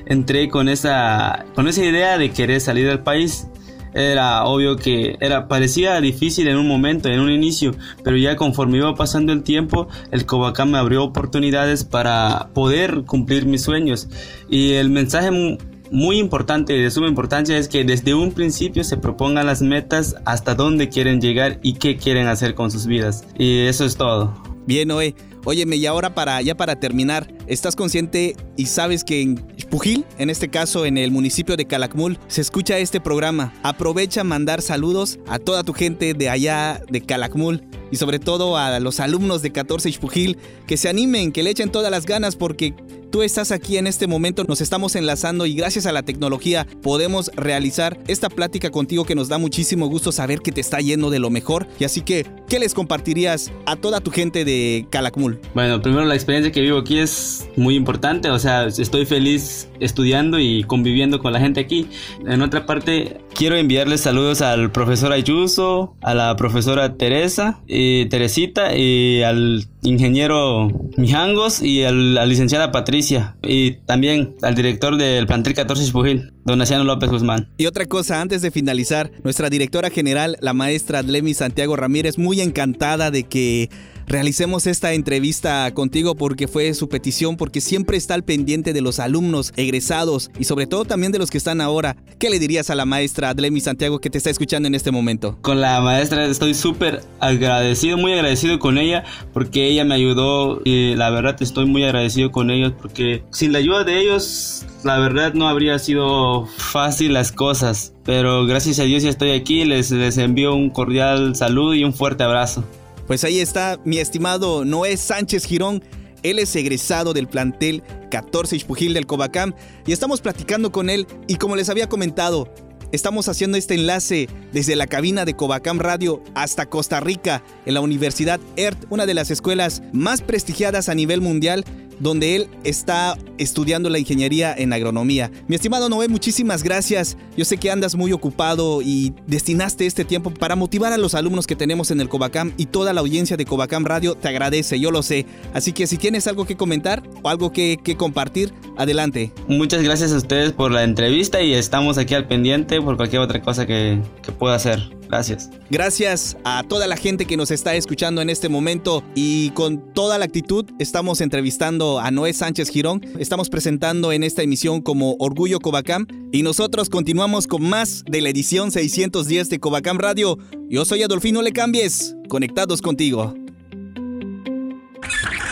entré 0.05 0.49
con 0.49 0.67
esa, 0.67 1.45
con 1.55 1.69
esa 1.69 1.85
idea 1.85 2.17
de 2.17 2.31
querer 2.31 2.59
salir 2.59 2.87
del 2.87 2.99
país. 2.99 3.47
Era 3.93 4.45
obvio 4.45 4.77
que 4.77 5.17
era, 5.19 5.47
parecía 5.47 5.99
difícil 5.99 6.47
en 6.47 6.57
un 6.57 6.67
momento, 6.67 7.09
en 7.09 7.19
un 7.19 7.29
inicio, 7.31 7.75
pero 8.03 8.15
ya 8.17 8.35
conforme 8.35 8.77
iba 8.77 8.95
pasando 8.95 9.33
el 9.33 9.43
tiempo, 9.43 9.87
el 10.11 10.25
Covacam 10.25 10.71
me 10.71 10.77
abrió 10.77 11.03
oportunidades 11.03 11.83
para 11.83 12.49
poder 12.53 13.03
cumplir 13.05 13.45
mis 13.45 13.63
sueños. 13.63 14.07
Y 14.49 14.73
el 14.73 14.89
mensaje 14.89 15.31
mu- 15.31 15.57
muy 15.91 16.19
importante 16.19 16.71
de 16.71 16.89
suma 16.89 17.09
importancia 17.09 17.57
es 17.57 17.67
que 17.67 17.83
desde 17.83 18.13
un 18.13 18.31
principio 18.31 18.83
se 18.85 18.95
propongan 18.95 19.45
las 19.45 19.61
metas 19.61 20.15
hasta 20.25 20.55
dónde 20.55 20.87
quieren 20.87 21.19
llegar 21.19 21.59
y 21.61 21.73
qué 21.73 21.97
quieren 21.97 22.27
hacer 22.27 22.55
con 22.55 22.71
sus 22.71 22.85
vidas. 22.85 23.25
Y 23.37 23.59
eso 23.59 23.83
es 23.83 23.97
todo. 23.97 24.33
Bien, 24.65 24.87
Noé. 24.87 25.15
Óyeme, 25.43 25.75
y 25.75 25.87
ahora 25.87 26.13
para 26.13 26.39
ya 26.43 26.55
para 26.55 26.79
terminar, 26.79 27.33
¿estás 27.47 27.75
consciente 27.75 28.35
y 28.57 28.67
sabes 28.67 29.03
que 29.03 29.23
en 29.23 29.43
Pujil, 29.71 30.05
en 30.17 30.29
este 30.29 30.49
caso 30.49 30.85
en 30.85 30.97
el 30.97 31.11
municipio 31.11 31.55
de 31.55 31.65
Calakmul, 31.65 32.19
se 32.27 32.41
escucha 32.41 32.77
este 32.77 32.99
programa? 32.99 33.53
Aprovecha 33.63 34.25
mandar 34.25 34.61
saludos 34.61 35.17
a 35.27 35.39
toda 35.39 35.63
tu 35.63 35.71
gente 35.71 36.13
de 36.13 36.27
allá 36.27 36.81
de 36.89 36.99
Calakmul. 36.99 37.63
Y 37.91 37.97
sobre 37.97 38.19
todo 38.19 38.57
a 38.57 38.79
los 38.79 38.99
alumnos 38.99 39.41
de 39.41 39.51
14 39.51 39.89
Ixpujil 39.89 40.37
que 40.65 40.77
se 40.77 40.89
animen, 40.89 41.31
que 41.31 41.43
le 41.43 41.49
echen 41.49 41.71
todas 41.71 41.91
las 41.91 42.05
ganas 42.05 42.35
porque 42.35 42.73
Tú 43.11 43.23
estás 43.23 43.51
aquí 43.51 43.75
en 43.75 43.87
este 43.87 44.07
momento, 44.07 44.45
nos 44.45 44.61
estamos 44.61 44.95
enlazando 44.95 45.45
y 45.45 45.53
gracias 45.53 45.85
a 45.85 45.91
la 45.91 46.01
tecnología 46.03 46.65
podemos 46.81 47.29
realizar 47.35 47.99
esta 48.07 48.29
plática 48.29 48.69
contigo 48.69 49.03
que 49.03 49.15
nos 49.15 49.27
da 49.27 49.37
muchísimo 49.37 49.87
gusto 49.87 50.13
saber 50.13 50.39
que 50.39 50.53
te 50.53 50.61
está 50.61 50.79
yendo 50.79 51.09
de 51.09 51.19
lo 51.19 51.29
mejor. 51.29 51.67
Y 51.77 51.83
así 51.83 52.03
que, 52.03 52.25
¿qué 52.47 52.57
les 52.57 52.73
compartirías 52.73 53.51
a 53.65 53.75
toda 53.75 53.99
tu 53.99 54.11
gente 54.11 54.45
de 54.45 54.87
Calakmul? 54.89 55.41
Bueno, 55.53 55.81
primero 55.81 56.05
la 56.05 56.15
experiencia 56.15 56.53
que 56.53 56.61
vivo 56.61 56.77
aquí 56.77 56.99
es 56.99 57.49
muy 57.57 57.75
importante, 57.75 58.29
o 58.29 58.39
sea, 58.39 58.67
estoy 58.67 59.05
feliz 59.05 59.67
estudiando 59.81 60.39
y 60.39 60.63
conviviendo 60.63 61.19
con 61.19 61.33
la 61.33 61.39
gente 61.39 61.59
aquí. 61.59 61.87
En 62.25 62.41
otra 62.41 62.65
parte, 62.65 63.17
quiero 63.33 63.57
enviarles 63.57 64.01
saludos 64.01 64.41
al 64.41 64.71
profesor 64.71 65.11
Ayuso, 65.11 65.95
a 66.01 66.13
la 66.13 66.35
profesora 66.35 66.95
Teresa, 66.95 67.61
y 67.67 68.05
Teresita 68.05 68.75
y 68.75 69.23
al 69.23 69.65
ingeniero 69.83 70.69
Mijangos 70.97 71.61
y 71.61 71.83
a 71.83 71.91
la 71.91 72.25
licenciada 72.25 72.71
Patricia 72.71 73.35
y 73.41 73.71
también 73.85 74.35
al 74.41 74.55
director 74.55 74.97
del 74.97 75.25
plantel 75.25 75.53
14 75.53 75.83
Espujil, 75.83 76.33
don 76.45 76.59
Naciano 76.59 76.83
López 76.83 77.09
Guzmán. 77.09 77.49
Y 77.57 77.65
otra 77.65 77.85
cosa, 77.85 78.21
antes 78.21 78.41
de 78.41 78.51
finalizar, 78.51 79.11
nuestra 79.23 79.49
directora 79.49 79.89
general, 79.89 80.37
la 80.41 80.53
maestra 80.53 81.01
Lemi 81.01 81.33
Santiago 81.33 81.75
Ramírez, 81.75 82.17
muy 82.17 82.41
encantada 82.41 83.11
de 83.11 83.23
que 83.23 83.69
realicemos 84.07 84.67
esta 84.67 84.93
entrevista 84.93 85.71
contigo 85.73 86.15
porque 86.15 86.47
fue 86.47 86.73
su 86.73 86.89
petición, 86.89 87.37
porque 87.37 87.61
siempre 87.61 87.97
está 87.97 88.13
al 88.13 88.23
pendiente 88.23 88.73
de 88.73 88.81
los 88.81 88.99
alumnos 88.99 89.53
egresados 89.55 90.31
y 90.37 90.45
sobre 90.45 90.67
todo 90.67 90.85
también 90.85 91.11
de 91.11 91.19
los 91.19 91.29
que 91.29 91.37
están 91.37 91.61
ahora. 91.61 91.95
¿Qué 92.19 92.29
le 92.29 92.39
dirías 92.39 92.69
a 92.69 92.75
la 92.75 92.85
maestra 92.85 93.29
Adlemi 93.29 93.61
Santiago 93.61 93.99
que 93.99 94.09
te 94.09 94.17
está 94.17 94.29
escuchando 94.29 94.67
en 94.67 94.75
este 94.75 94.91
momento? 94.91 95.37
Con 95.41 95.61
la 95.61 95.81
maestra 95.81 96.25
estoy 96.25 96.53
súper 96.53 97.03
agradecido, 97.19 97.97
muy 97.97 98.13
agradecido 98.13 98.59
con 98.59 98.77
ella 98.77 99.03
porque 99.33 99.67
ella 99.67 99.85
me 99.85 99.95
ayudó 99.95 100.61
y 100.63 100.95
la 100.95 101.09
verdad 101.09 101.35
estoy 101.41 101.65
muy 101.65 101.83
agradecido 101.83 102.31
con 102.31 102.51
ellos 102.51 102.73
porque 102.81 103.23
sin 103.31 103.51
la 103.53 103.59
ayuda 103.59 103.83
de 103.83 103.99
ellos 103.99 104.65
la 104.83 104.97
verdad 104.97 105.33
no 105.33 105.47
habría 105.47 105.77
sido 105.79 106.45
fácil 106.57 107.13
las 107.13 107.31
cosas. 107.31 107.93
Pero 108.03 108.45
gracias 108.45 108.79
a 108.79 108.83
Dios 108.83 109.03
ya 109.03 109.09
estoy 109.09 109.31
aquí, 109.31 109.65
les, 109.65 109.91
les 109.91 110.17
envío 110.17 110.55
un 110.55 110.69
cordial 110.69 111.35
saludo 111.35 111.75
y 111.75 111.83
un 111.83 111.93
fuerte 111.93 112.23
abrazo. 112.23 112.63
Pues 113.11 113.25
ahí 113.25 113.41
está 113.41 113.77
mi 113.83 113.97
estimado 113.97 114.63
Noé 114.63 114.95
Sánchez 114.95 115.43
Girón. 115.43 115.83
Él 116.23 116.39
es 116.39 116.55
egresado 116.55 117.11
del 117.11 117.27
plantel 117.27 117.83
14 118.09 118.55
Ixpujil 118.55 118.93
del 118.93 119.05
Cobacam 119.05 119.53
y 119.85 119.91
estamos 119.91 120.21
platicando 120.21 120.71
con 120.71 120.89
él 120.89 121.05
y 121.27 121.35
como 121.35 121.57
les 121.57 121.67
había 121.67 121.89
comentado, 121.89 122.47
estamos 122.93 123.27
haciendo 123.27 123.57
este 123.57 123.73
enlace 123.73 124.29
desde 124.53 124.77
la 124.77 124.87
cabina 124.87 125.25
de 125.25 125.35
Cobacam 125.35 125.79
Radio 125.79 126.23
hasta 126.35 126.67
Costa 126.67 127.01
Rica 127.01 127.43
en 127.65 127.73
la 127.73 127.81
Universidad 127.81 128.39
ERT, 128.55 128.85
una 128.89 129.05
de 129.05 129.13
las 129.13 129.29
escuelas 129.29 129.83
más 129.91 130.21
prestigiadas 130.21 130.87
a 130.87 130.95
nivel 130.95 131.19
mundial 131.19 131.65
donde 132.01 132.35
él 132.35 132.47
está 132.63 133.17
estudiando 133.37 133.89
la 133.89 133.99
ingeniería 133.99 134.53
en 134.57 134.73
agronomía. 134.73 135.31
Mi 135.47 135.55
estimado 135.55 135.87
Noé, 135.87 136.07
muchísimas 136.07 136.63
gracias. 136.63 137.17
Yo 137.37 137.45
sé 137.45 137.57
que 137.57 137.71
andas 137.71 137.95
muy 137.95 138.11
ocupado 138.11 138.81
y 138.81 139.13
destinaste 139.27 139.85
este 139.85 140.03
tiempo 140.03 140.33
para 140.33 140.55
motivar 140.55 140.93
a 140.93 140.97
los 140.97 141.15
alumnos 141.15 141.47
que 141.47 141.55
tenemos 141.55 141.91
en 141.91 142.01
el 142.01 142.09
Cobacam 142.09 142.53
y 142.57 142.65
toda 142.65 142.93
la 142.93 143.01
audiencia 143.01 143.37
de 143.37 143.45
Cobacam 143.45 143.85
Radio 143.85 144.15
te 144.15 144.27
agradece, 144.27 144.79
yo 144.79 144.91
lo 144.91 145.03
sé. 145.03 145.25
Así 145.53 145.73
que 145.73 145.87
si 145.87 145.97
tienes 145.97 146.27
algo 146.27 146.45
que 146.45 146.57
comentar 146.57 147.03
o 147.21 147.29
algo 147.29 147.51
que, 147.51 147.79
compartir, 147.97 148.53
adelante. 148.77 149.31
Muchas 149.47 149.83
gracias 149.83 150.11
a 150.11 150.17
ustedes 150.17 150.53
por 150.53 150.71
la 150.71 150.83
entrevista 150.83 151.41
y 151.41 151.53
estamos 151.53 151.97
aquí 151.97 152.15
al 152.15 152.27
pendiente 152.27 152.81
por 152.81 152.97
cualquier 152.97 153.21
otra 153.21 153.41
cosa 153.41 153.67
que, 153.67 154.01
que 154.23 154.31
pueda 154.31 154.55
hacer. 154.55 155.00
Gracias. 155.11 155.49
Gracias 155.69 156.37
a 156.45 156.63
toda 156.63 156.87
la 156.87 156.95
gente 156.95 157.25
que 157.25 157.35
nos 157.35 157.51
está 157.51 157.75
escuchando 157.75 158.21
en 158.21 158.29
este 158.29 158.47
momento 158.47 159.03
y 159.13 159.49
con 159.49 159.93
toda 159.93 160.17
la 160.17 160.23
actitud 160.23 160.65
estamos 160.79 161.19
entrevistando 161.19 161.99
a 161.99 162.11
Noé 162.11 162.31
Sánchez 162.31 162.69
Girón. 162.69 163.01
Estamos 163.19 163.49
presentando 163.49 164.13
en 164.13 164.23
esta 164.23 164.41
emisión 164.41 164.81
como 164.81 165.17
Orgullo 165.19 165.59
Cobacam 165.59 166.07
y 166.31 166.43
nosotros 166.43 166.87
continuamos 166.87 167.45
con 167.45 167.61
más 167.61 168.05
de 168.07 168.21
la 168.21 168.29
edición 168.29 168.71
610 168.71 169.49
de 169.49 169.59
Cobacam 169.59 169.97
Radio. 169.97 170.37
Yo 170.69 170.85
soy 170.85 171.03
Adolfino 171.03 171.41
Le 171.41 171.51
Cambies, 171.51 172.15
conectados 172.29 172.81
contigo. 172.81 173.33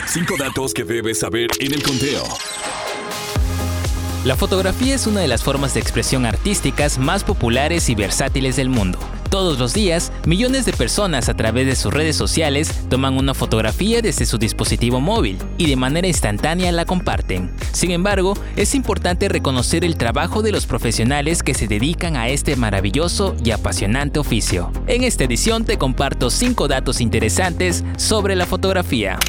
Cinco 0.07 0.35
datos 0.39 0.73
que 0.73 0.85
debes 0.85 1.19
saber 1.19 1.49
en 1.59 1.73
el 1.73 1.83
conteo. 1.83 2.23
La 4.23 4.37
fotografía 4.37 4.95
es 4.95 5.05
una 5.05 5.19
de 5.19 5.27
las 5.27 5.43
formas 5.43 5.73
de 5.73 5.81
expresión 5.81 6.25
artísticas 6.25 6.97
más 6.97 7.25
populares 7.25 7.89
y 7.89 7.95
versátiles 7.95 8.55
del 8.55 8.69
mundo. 8.69 8.99
Todos 9.29 9.59
los 9.59 9.75
días, 9.75 10.11
millones 10.25 10.65
de 10.65 10.73
personas 10.73 11.29
a 11.29 11.35
través 11.35 11.67
de 11.67 11.75
sus 11.75 11.93
redes 11.93 12.15
sociales 12.15 12.73
toman 12.89 13.15
una 13.15 13.35
fotografía 13.35 14.01
desde 14.01 14.25
su 14.25 14.39
dispositivo 14.39 15.01
móvil 15.01 15.37
y 15.59 15.67
de 15.67 15.75
manera 15.75 16.07
instantánea 16.07 16.71
la 16.71 16.85
comparten. 16.85 17.51
Sin 17.71 17.91
embargo, 17.91 18.33
es 18.55 18.73
importante 18.73 19.29
reconocer 19.29 19.85
el 19.85 19.97
trabajo 19.97 20.41
de 20.41 20.51
los 20.51 20.65
profesionales 20.65 21.43
que 21.43 21.53
se 21.53 21.67
dedican 21.67 22.15
a 22.15 22.27
este 22.27 22.55
maravilloso 22.55 23.35
y 23.43 23.51
apasionante 23.51 24.17
oficio. 24.17 24.71
En 24.87 25.03
esta 25.03 25.25
edición 25.25 25.63
te 25.63 25.77
comparto 25.77 26.31
5 26.31 26.67
datos 26.67 26.99
interesantes 26.99 27.83
sobre 27.97 28.35
la 28.35 28.47
fotografía. 28.47 29.19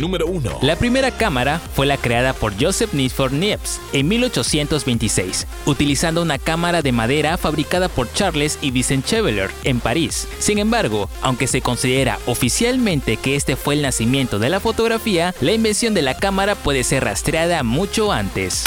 Número 0.00 0.26
1. 0.26 0.60
La 0.62 0.76
primera 0.76 1.10
cámara 1.10 1.60
fue 1.74 1.84
la 1.84 1.98
creada 1.98 2.32
por 2.32 2.54
Joseph 2.58 2.94
Nisford 2.94 3.32
Niepce 3.32 3.80
en 3.92 4.08
1826, 4.08 5.46
utilizando 5.66 6.22
una 6.22 6.38
cámara 6.38 6.80
de 6.80 6.90
madera 6.90 7.36
fabricada 7.36 7.88
por 7.90 8.10
Charles 8.14 8.58
y 8.62 8.70
Vincent 8.70 9.04
Cheveler 9.04 9.50
en 9.64 9.78
París. 9.80 10.26
Sin 10.38 10.58
embargo, 10.58 11.10
aunque 11.20 11.46
se 11.46 11.60
considera 11.60 12.18
oficialmente 12.26 13.18
que 13.18 13.36
este 13.36 13.56
fue 13.56 13.74
el 13.74 13.82
nacimiento 13.82 14.38
de 14.38 14.48
la 14.48 14.60
fotografía, 14.60 15.34
la 15.42 15.52
invención 15.52 15.92
de 15.92 16.02
la 16.02 16.16
cámara 16.16 16.54
puede 16.54 16.82
ser 16.82 17.04
rastreada 17.04 17.62
mucho 17.62 18.10
antes. 18.10 18.64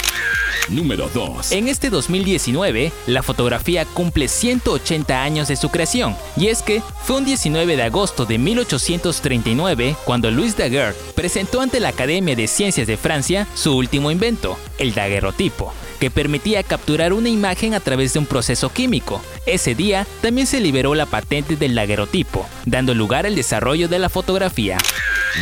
Número 0.70 1.10
2. 1.14 1.52
En 1.52 1.68
este 1.68 1.90
2019, 1.90 2.92
la 3.08 3.24
fotografía 3.24 3.86
cumple 3.86 4.28
180 4.28 5.22
años 5.22 5.48
de 5.48 5.56
su 5.56 5.70
creación, 5.70 6.16
y 6.38 6.48
es 6.48 6.62
que 6.62 6.82
fue 7.04 7.18
un 7.18 7.26
19 7.26 7.76
de 7.76 7.84
agosto 7.84 8.26
de 8.26 8.38
1839 8.38 9.96
cuando 10.06 10.32
Louis 10.32 10.56
Daguerre 10.56 10.96
presentó 11.24 11.62
ante 11.62 11.80
la 11.80 11.88
Academia 11.88 12.36
de 12.36 12.50
Ciencias 12.50 12.86
de 12.86 12.98
Francia 12.98 13.48
su 13.56 13.78
último 13.78 14.12
invento, 14.12 14.58
el 14.78 14.94
daguerrotipo, 14.94 15.74
que 16.02 16.12
permitía 16.12 16.64
capturar 16.64 17.14
una 17.14 17.30
imagen 17.30 17.74
a 17.74 17.80
través 17.80 18.12
de 18.12 18.20
un 18.20 18.26
proceso 18.26 18.74
químico. 18.74 19.22
Ese 19.46 19.74
día 19.74 20.06
también 20.22 20.48
se 20.48 20.60
liberó 20.60 20.96
la 20.96 21.06
patente 21.06 21.56
del 21.56 21.76
daguerrotipo, 21.76 22.46
dando 22.66 22.94
lugar 22.94 23.26
al 23.26 23.36
desarrollo 23.36 23.88
de 23.88 24.00
la 24.00 24.10
fotografía. 24.10 24.78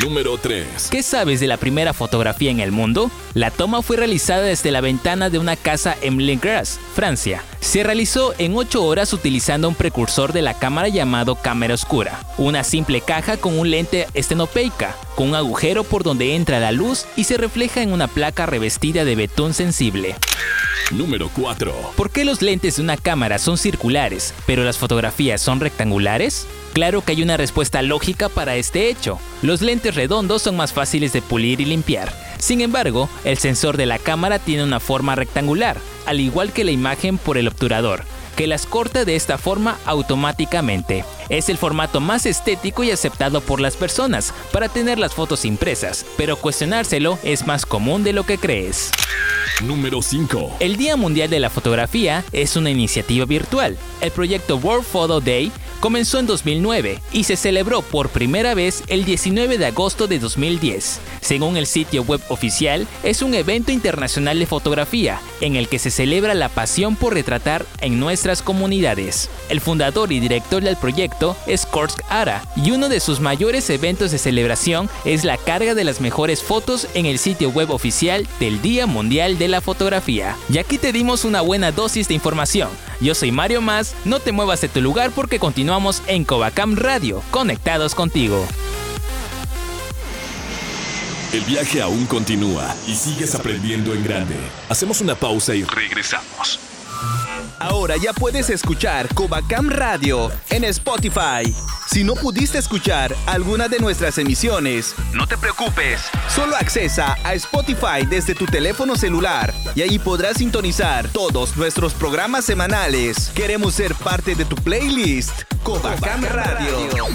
Número 0.04 0.38
3. 0.38 0.90
¿Qué 0.92 1.02
sabes 1.02 1.40
de 1.40 1.48
la 1.48 1.58
primera 1.58 1.94
fotografía 1.94 2.52
en 2.52 2.60
el 2.60 2.72
mundo? 2.72 3.10
La 3.34 3.50
toma 3.50 3.82
fue 3.82 3.98
realizada 3.98 4.44
desde 4.44 4.70
la 4.70 4.82
ventana 4.82 5.32
de 5.32 5.40
una 5.40 5.56
casa 5.56 5.98
en 6.02 6.24
Lengras, 6.26 6.80
Francia. 6.94 7.44
Se 7.60 7.84
realizó 7.84 8.34
en 8.38 8.56
8 8.56 8.84
horas 8.84 9.14
utilizando 9.14 9.68
un 9.68 9.76
precursor 9.76 10.32
de 10.32 10.42
la 10.42 10.54
cámara 10.54 10.88
llamado 10.88 11.36
cámara 11.36 11.74
oscura, 11.74 12.20
una 12.38 12.64
simple 12.64 13.02
caja 13.02 13.38
con 13.38 13.58
un 13.58 13.70
lente 13.70 14.08
estenopeica, 14.14 14.96
con 15.16 15.30
un 15.30 15.36
agujero 15.36 15.84
por 15.84 16.04
donde 16.04 16.36
entra 16.36 16.60
la 16.60 16.72
luz 16.72 17.06
y 17.16 17.26
se 17.26 17.38
refleja 17.38 17.82
en 17.82 17.94
una 17.94 18.08
placa 18.08 18.46
revestida 18.46 19.06
de 19.06 19.16
betún 19.16 19.54
sensible. 19.54 20.16
Número 20.92 21.30
4. 21.34 21.74
¿Por 21.96 22.10
qué 22.10 22.26
los 22.26 22.42
lentes 22.42 22.76
de 22.76 22.82
una 22.82 22.98
cámara 22.98 23.40
son 23.40 23.58
circulares, 23.58 24.34
pero 24.46 24.64
las 24.64 24.78
fotografías 24.78 25.42
son 25.42 25.60
rectangulares? 25.60 26.48
Claro 26.74 27.02
que 27.02 27.14
hay 27.14 27.24
una 27.24 27.38
respuesta 27.38 27.82
lógica 27.82 28.30
para 28.30 28.56
este 28.56 28.90
hecho. 28.90 29.20
Los 29.42 29.62
lentes 29.62 29.96
redondos 29.96 30.42
son 30.42 30.58
más 30.58 30.74
fáciles 30.74 31.14
de 31.14 31.22
pulir 31.22 31.62
y 31.62 31.66
limpiar. 31.66 32.14
Sin 32.40 32.62
embargo, 32.62 33.10
el 33.24 33.38
sensor 33.38 33.78
de 33.78 33.86
la 33.86 34.00
cámara 34.00 34.40
tiene 34.40 34.64
una 34.64 34.80
forma 34.80 35.16
rectangular, 35.16 35.78
al 36.06 36.20
igual 36.20 36.52
que 36.52 36.64
la 36.64 36.72
imagen 36.72 37.18
por 37.18 37.38
el 37.38 37.48
obturador, 37.48 38.04
que 38.36 38.48
las 38.48 38.66
corta 38.66 39.06
de 39.06 39.16
esta 39.16 39.38
forma 39.38 39.78
automáticamente. 39.86 41.06
Es 41.30 41.50
el 41.50 41.58
formato 41.58 42.00
más 42.00 42.26
estético 42.26 42.84
y 42.84 42.92
aceptado 42.92 43.42
por 43.42 43.62
las 43.62 43.76
personas 43.76 44.34
para 44.52 44.70
tener 44.70 45.00
las 45.00 45.14
fotos 45.14 45.46
impresas, 45.46 46.06
pero 46.18 46.36
cuestionárselo 46.36 47.18
es 47.24 47.46
más 47.48 47.66
común 47.66 48.04
de 48.04 48.14
lo 48.14 48.24
que 48.24 48.38
crees. 48.38 48.92
Número 49.64 50.02
5. 50.02 50.58
El 50.60 50.76
Día 50.76 50.96
Mundial 50.96 51.30
de 51.30 51.40
la 51.40 51.50
Fotografía 51.50 52.24
es 52.32 52.56
una 52.56 52.72
iniciativa 52.72 53.26
virtual. 53.26 53.78
El 54.02 54.12
proyecto 54.12 54.58
World 54.58 54.86
Photo 54.86 55.22
Day 55.22 55.52
comenzó 55.82 56.20
en 56.20 56.28
2009 56.28 57.02
y 57.12 57.24
se 57.26 57.36
celebró 57.36 57.82
por 57.82 58.10
primera 58.10 58.54
vez 58.54 58.84
el 58.88 59.04
19 59.04 59.58
de 59.58 59.66
agosto 59.66 60.08
de 60.08 60.20
2010. 60.20 61.00
Según 61.20 61.58
el 61.58 61.66
sitio 61.66 62.04
web 62.04 62.22
oficial, 62.30 62.88
es 63.04 63.22
un 63.22 63.34
evento 63.34 63.72
internacional 63.72 64.40
de 64.40 64.46
fotografía 64.46 65.20
en 65.42 65.56
el 65.56 65.68
que 65.68 65.80
se 65.80 65.92
celebra 65.92 66.36
la 66.36 66.50
pasión 66.50 66.96
por 66.96 67.16
retratar 67.16 67.66
en 67.82 68.00
nuestras 68.00 68.42
comunidades. 68.44 69.30
El 69.50 69.60
fundador 69.60 70.12
y 70.12 70.20
director 70.20 70.64
del 70.64 70.78
proyecto 70.78 71.36
es 71.48 71.66
Korsk 71.66 72.00
Ara 72.10 72.44
y 72.56 72.72
uno 72.72 72.88
de 72.88 73.00
sus 73.00 73.20
mayores 73.20 73.70
eventos 73.72 74.12
de 74.12 74.20
celebración 74.20 74.90
es 75.04 75.24
la 75.24 75.38
carga 75.38 75.74
de 75.74 75.84
las 75.84 76.00
mejores 76.00 76.44
fotos 76.44 76.88
en 76.94 77.08
el 77.08 77.18
sitio 77.18 77.50
web 77.50 77.72
oficial 77.72 78.28
del 78.40 78.62
Día 78.62 78.86
Mundial 78.86 79.40
de 79.40 79.48
la 79.48 79.62
Fotografía. 79.62 80.38
Y 80.48 80.60
aquí 80.60 80.78
te 80.78 80.94
dimos 80.94 81.26
una 81.26 81.42
buena 81.42 81.72
dosis 81.72 82.08
de 82.08 82.14
información. 82.14 82.70
Yo 83.02 83.16
soy 83.16 83.32
Mario 83.32 83.62
Más, 83.62 83.96
no 84.06 84.20
te 84.20 84.32
muevas 84.32 84.62
de 84.62 84.70
tu 84.70 84.80
lugar 84.80 85.10
porque 85.10 85.40
continuamos 85.40 86.04
en 86.06 86.24
Covacam 86.24 86.76
Radio, 86.76 87.24
conectados 87.32 87.96
contigo. 87.96 88.46
El 91.34 91.42
viaje 91.42 91.82
aún 91.82 92.06
continúa 92.06 92.76
y 92.88 92.94
sigues 92.94 93.34
aprendiendo 93.34 93.94
en 93.96 94.04
grande. 94.04 94.36
Hacemos 94.70 95.02
una 95.02 95.16
pausa 95.16 95.56
y 95.56 95.64
regresamos. 95.64 96.60
Ahora 97.60 97.96
ya 97.98 98.12
puedes 98.14 98.50
escuchar 98.50 99.14
Covacam 99.14 99.70
Radio 99.70 100.32
en 100.50 100.64
Spotify. 100.64 101.54
Si 101.88 102.04
no 102.04 102.16
pudiste 102.16 102.58
escuchar 102.58 103.16
alguna 103.28 103.68
de 103.68 103.80
nuestras 103.80 104.18
emisiones, 104.18 104.96
no 105.14 105.28
te 105.28 105.38
preocupes. 105.38 106.02
Solo 106.34 106.56
accesa 106.56 107.16
a 107.24 107.34
Spotify 107.36 108.06
desde 108.10 108.34
tu 108.34 108.46
teléfono 108.46 108.96
celular 108.96 109.54
y 109.76 109.82
ahí 109.82 110.00
podrás 110.00 110.38
sintonizar 110.38 111.08
todos 111.10 111.56
nuestros 111.56 111.94
programas 111.94 112.46
semanales. 112.46 113.32
Queremos 113.36 113.76
ser 113.76 113.94
parte 113.96 114.34
de 114.36 114.46
tu 114.46 114.56
playlist. 114.56 115.44
Covacam 115.64 116.24
Radio. 116.24 117.08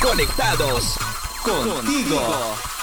Conectados 0.00 0.94
contigo. 1.42 2.77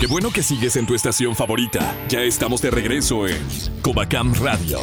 Qué 0.00 0.06
bueno 0.06 0.30
que 0.30 0.42
sigues 0.42 0.76
en 0.76 0.86
tu 0.86 0.94
estación 0.94 1.36
favorita. 1.36 1.94
Ya 2.08 2.22
estamos 2.22 2.62
de 2.62 2.70
regreso 2.70 3.26
en 3.26 3.36
Covacam 3.82 4.32
Radio. 4.32 4.78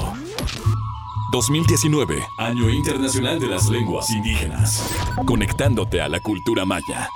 2019, 1.32 2.20
Año 2.38 2.70
Internacional 2.70 3.40
de 3.40 3.48
las 3.48 3.68
Lenguas 3.68 4.12
Indígenas. 4.12 4.88
Conectándote 5.26 6.02
a 6.02 6.08
la 6.08 6.20
cultura 6.20 6.66
maya. 6.66 7.10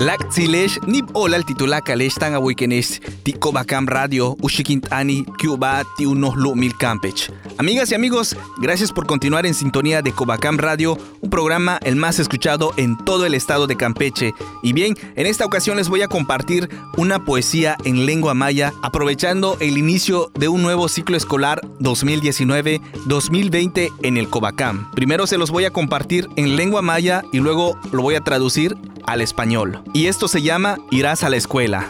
Lak 0.00 0.30
Tsilesh 0.30 0.78
nip 0.88 1.10
olal 1.12 1.44
titulakalesh 1.44 2.16
tan 2.16 2.32
awikenesh 2.32 3.04
ti 3.22 3.36
Covacam 3.36 3.84
Radio 3.84 4.32
ushikintani 4.40 5.28
Cuba 5.36 5.84
ti 5.98 6.06
unos 6.06 6.36
mil 6.56 6.74
campech. 6.78 7.30
Amigas 7.58 7.92
y 7.92 7.94
amigos, 7.94 8.34
gracias 8.62 8.92
por 8.92 9.06
continuar 9.06 9.44
en 9.44 9.52
sintonía 9.52 10.00
de 10.00 10.12
Covacam 10.12 10.56
Radio, 10.56 10.96
un 11.20 11.28
programa 11.28 11.78
el 11.82 11.96
más 11.96 12.18
escuchado 12.18 12.72
en 12.78 12.96
todo 13.04 13.26
el 13.26 13.34
estado 13.34 13.66
de 13.66 13.76
Campeche. 13.76 14.32
Y 14.62 14.72
bien, 14.72 14.96
en 15.16 15.26
esta 15.26 15.44
ocasión 15.44 15.76
les 15.76 15.90
voy 15.90 16.00
a 16.00 16.08
compartir 16.08 16.70
una 16.96 17.26
poesía 17.26 17.76
en 17.84 18.06
lengua 18.06 18.32
maya, 18.32 18.72
aprovechando 18.82 19.58
el 19.60 19.76
inicio 19.76 20.32
de 20.32 20.48
un 20.48 20.62
nuevo 20.62 20.88
ciclo 20.88 21.18
escolar 21.18 21.60
2019-2020 21.80 23.92
en 24.02 24.16
el 24.16 24.30
Covacam. 24.30 24.90
Primero 24.92 25.26
se 25.26 25.36
los 25.36 25.50
voy 25.50 25.66
a 25.66 25.70
compartir 25.70 26.26
en 26.36 26.56
lengua 26.56 26.80
maya 26.80 27.22
y 27.34 27.40
luego 27.40 27.78
lo 27.92 28.00
voy 28.00 28.14
a 28.14 28.22
traducir 28.22 28.78
al 29.10 29.20
español. 29.20 29.82
Y 29.92 30.06
esto 30.06 30.28
se 30.28 30.40
llama 30.40 30.78
Irás 30.90 31.24
a 31.24 31.28
la 31.28 31.36
escuela. 31.36 31.86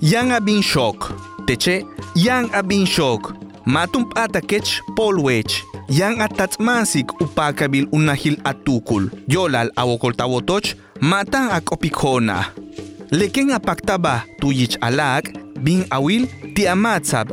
Yang 0.00 0.32
a 0.32 0.40
bin 0.40 0.62
shock. 0.62 1.12
Teche, 1.46 1.84
yang 2.14 2.50
a 2.54 2.62
bin 2.62 2.86
shock. 2.86 3.34
Matum 3.64 4.08
atakech 4.14 4.80
polwech. 4.96 5.62
Yang 5.88 6.20
atatsmansik 6.20 7.20
upakabil 7.20 7.88
unahil 7.92 8.38
atukul. 8.44 9.10
Yolal 9.28 9.70
awokoltawotoch 9.76 10.74
matan 11.00 11.50
akopikona. 11.50 12.52
Leken 13.10 13.50
apaktaba 13.50 14.24
tuyich 14.40 14.78
alak 14.80 15.32
bin 15.60 15.84
awil 15.90 16.26
ti 16.54 16.66
amatsab. 16.66 17.28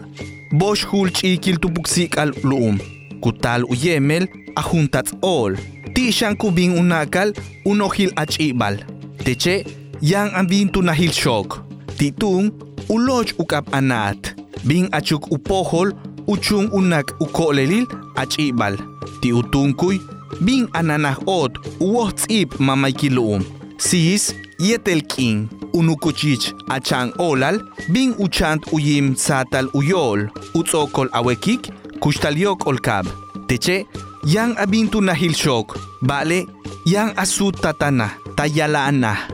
Bosh 0.51 0.85
hulchikil 0.85 1.57
tupuksik 1.59 2.17
al 2.17 2.33
luum. 2.43 2.77
Kutal 3.21 3.63
uyemel 3.63 4.27
ajuntats 4.55 5.13
ol. 5.21 5.55
Tishan 5.93 6.35
kubin 6.35 6.75
unakal 6.79 7.33
unohil 7.65 8.11
achibal. 8.15 8.79
Teche 9.21 9.65
yang 10.01 10.33
ambin 10.33 10.73
tunahil 10.73 11.13
shock. 11.13 11.61
Titung 11.97 12.49
uloch 12.89 13.37
ukap 13.37 13.69
anat. 13.69 14.33
Bin 14.65 14.89
achuk 14.89 15.29
upohol 15.29 15.93
uchung 16.25 16.73
unak 16.73 17.13
ukolelil 17.21 17.85
achibal. 18.17 18.77
Ti 19.21 19.29
utungkuy 19.29 20.01
bin 20.41 20.65
ananah 20.73 21.21
ot 21.29 21.53
uohtsip 21.77 22.57
mamaykiluum. 22.57 23.45
Sis 23.77 24.33
yetelkin 24.57 25.49
unukuchich 25.73 26.53
achang 26.69 27.13
olal 27.21 27.61
bin 27.93 28.17
uchant 28.17 28.65
uyim 28.73 29.13
satal 29.13 29.69
uyol 29.77 30.29
utzokol 30.57 31.09
awekik 31.13 31.69
kushtaliok 32.01 32.65
olkab. 32.65 33.05
Teche 33.45 33.85
yang 34.25 34.57
abintu 34.57 34.97
nahil 35.01 35.37
shock. 35.37 35.77
Bale 36.01 36.49
yang 36.89 37.13
asut 37.13 37.61
tatana 37.61 38.20
tayalaana. 38.41 39.27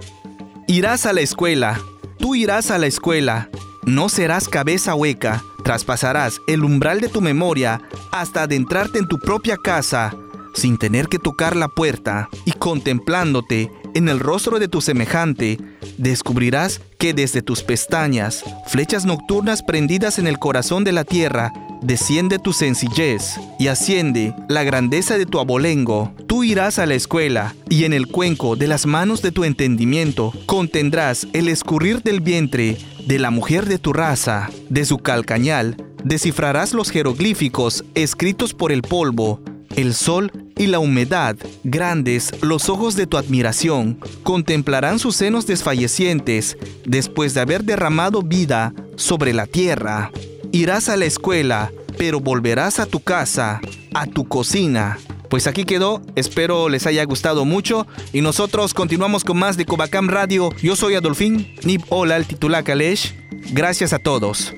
Irás 0.68 1.06
a 1.06 1.14
la 1.14 1.22
escuela, 1.22 1.80
tú 2.20 2.36
irás 2.36 2.72
a 2.72 2.78
la 2.78 2.88
escuela, 2.88 3.50
no 3.86 4.10
serás 4.10 4.50
cabeza 4.50 4.96
hueca, 4.96 5.42
traspasarás 5.64 6.42
el 6.46 6.66
umbral 6.66 7.00
de 7.00 7.08
tu 7.08 7.22
memoria 7.22 7.80
hasta 8.12 8.42
adentrarte 8.44 9.00
en 9.00 9.08
tu 9.08 9.18
propia 9.18 9.56
casa, 9.56 10.14
sin 10.54 10.78
tener 10.78 11.08
que 11.08 11.20
tocar 11.20 11.56
la 11.56 11.70
puerta 11.70 12.28
y 12.44 12.52
contemplándote 12.52 13.72
en 13.96 14.10
el 14.10 14.20
rostro 14.20 14.60
de 14.60 14.68
tu 14.68 14.82
semejante, 14.82 15.58
descubrirás 15.98 16.82
que 17.00 17.14
desde 17.14 17.42
tus 17.42 17.64
pestañas, 17.64 18.44
flechas 18.68 19.06
nocturnas 19.06 19.64
prendidas 19.64 20.20
en 20.20 20.28
el 20.28 20.38
corazón 20.38 20.84
de 20.84 20.92
la 20.92 21.06
tierra, 21.06 21.54
desciende 21.82 22.40
tu 22.40 22.54
sencillez 22.54 23.40
y 23.60 23.68
asciende 23.68 24.34
la 24.48 24.64
grandeza 24.64 25.18
de 25.18 25.26
tu 25.26 25.40
abolengo. 25.40 26.12
Tú 26.28 26.44
irás 26.44 26.80
a 26.80 26.86
la 26.86 26.96
escuela 26.96 27.56
y 27.70 27.84
en 27.84 27.94
el 27.94 28.08
cuenco 28.08 28.56
de 28.56 28.68
las 28.68 28.86
manos 28.86 29.22
de 29.22 29.32
tu 29.32 29.44
entendimiento 29.44 30.34
contendrás 30.46 31.28
el 31.34 31.48
escurrir 31.50 32.04
del 32.04 32.22
vientre 32.22 32.78
de 33.06 33.20
la 33.20 33.32
mujer 33.32 33.66
de 33.66 33.80
tu 33.80 33.94
raza, 33.94 34.50
de 34.70 34.84
su 34.86 34.98
calcañal, 34.98 35.78
descifrarás 36.04 36.74
los 36.74 36.92
jeroglíficos 36.92 37.86
escritos 37.96 38.54
por 38.54 38.72
el 38.72 38.82
polvo, 38.82 39.42
el 39.76 39.94
sol 39.94 40.32
y 40.58 40.68
la 40.68 40.80
humedad, 40.80 41.38
grandes 41.64 42.34
los 42.42 42.68
ojos 42.68 42.96
de 42.96 43.08
tu 43.08 43.18
admiración, 43.18 44.00
contemplarán 44.24 45.00
sus 45.00 45.16
senos 45.16 45.46
desfallecientes 45.48 46.58
después 46.86 47.34
de 47.34 47.42
haber 47.42 47.64
derramado 47.64 48.24
vida 48.24 48.74
sobre 48.96 49.34
la 49.34 49.46
tierra. 49.46 50.12
Irás 50.52 50.90
a 50.90 50.98
la 50.98 51.06
escuela, 51.06 51.72
pero 51.98 52.20
volverás 52.20 52.80
a 52.80 52.86
tu 52.86 53.00
casa, 53.02 53.60
a 53.94 54.06
tu 54.06 54.28
cocina. 54.28 54.98
Pues 55.30 55.46
aquí 55.46 55.66
quedó, 55.66 56.02
espero 56.16 56.70
les 56.70 56.88
haya 56.88 57.04
gustado 57.04 57.44
mucho 57.44 57.86
y 58.14 58.22
nosotros 58.22 58.74
continuamos 58.74 59.26
con 59.26 59.38
más 59.38 59.58
de 59.58 59.66
Covacam 59.66 60.08
Radio. 60.08 60.50
Yo 60.62 60.76
soy 60.78 60.96
Adolfín, 60.96 61.54
Nip 61.64 61.84
Hola, 61.90 62.16
el 62.16 62.26
titular 62.26 62.64
Kalesh. 62.64 63.14
Gracias 63.52 63.92
a 63.92 64.00
todos. 64.00 64.54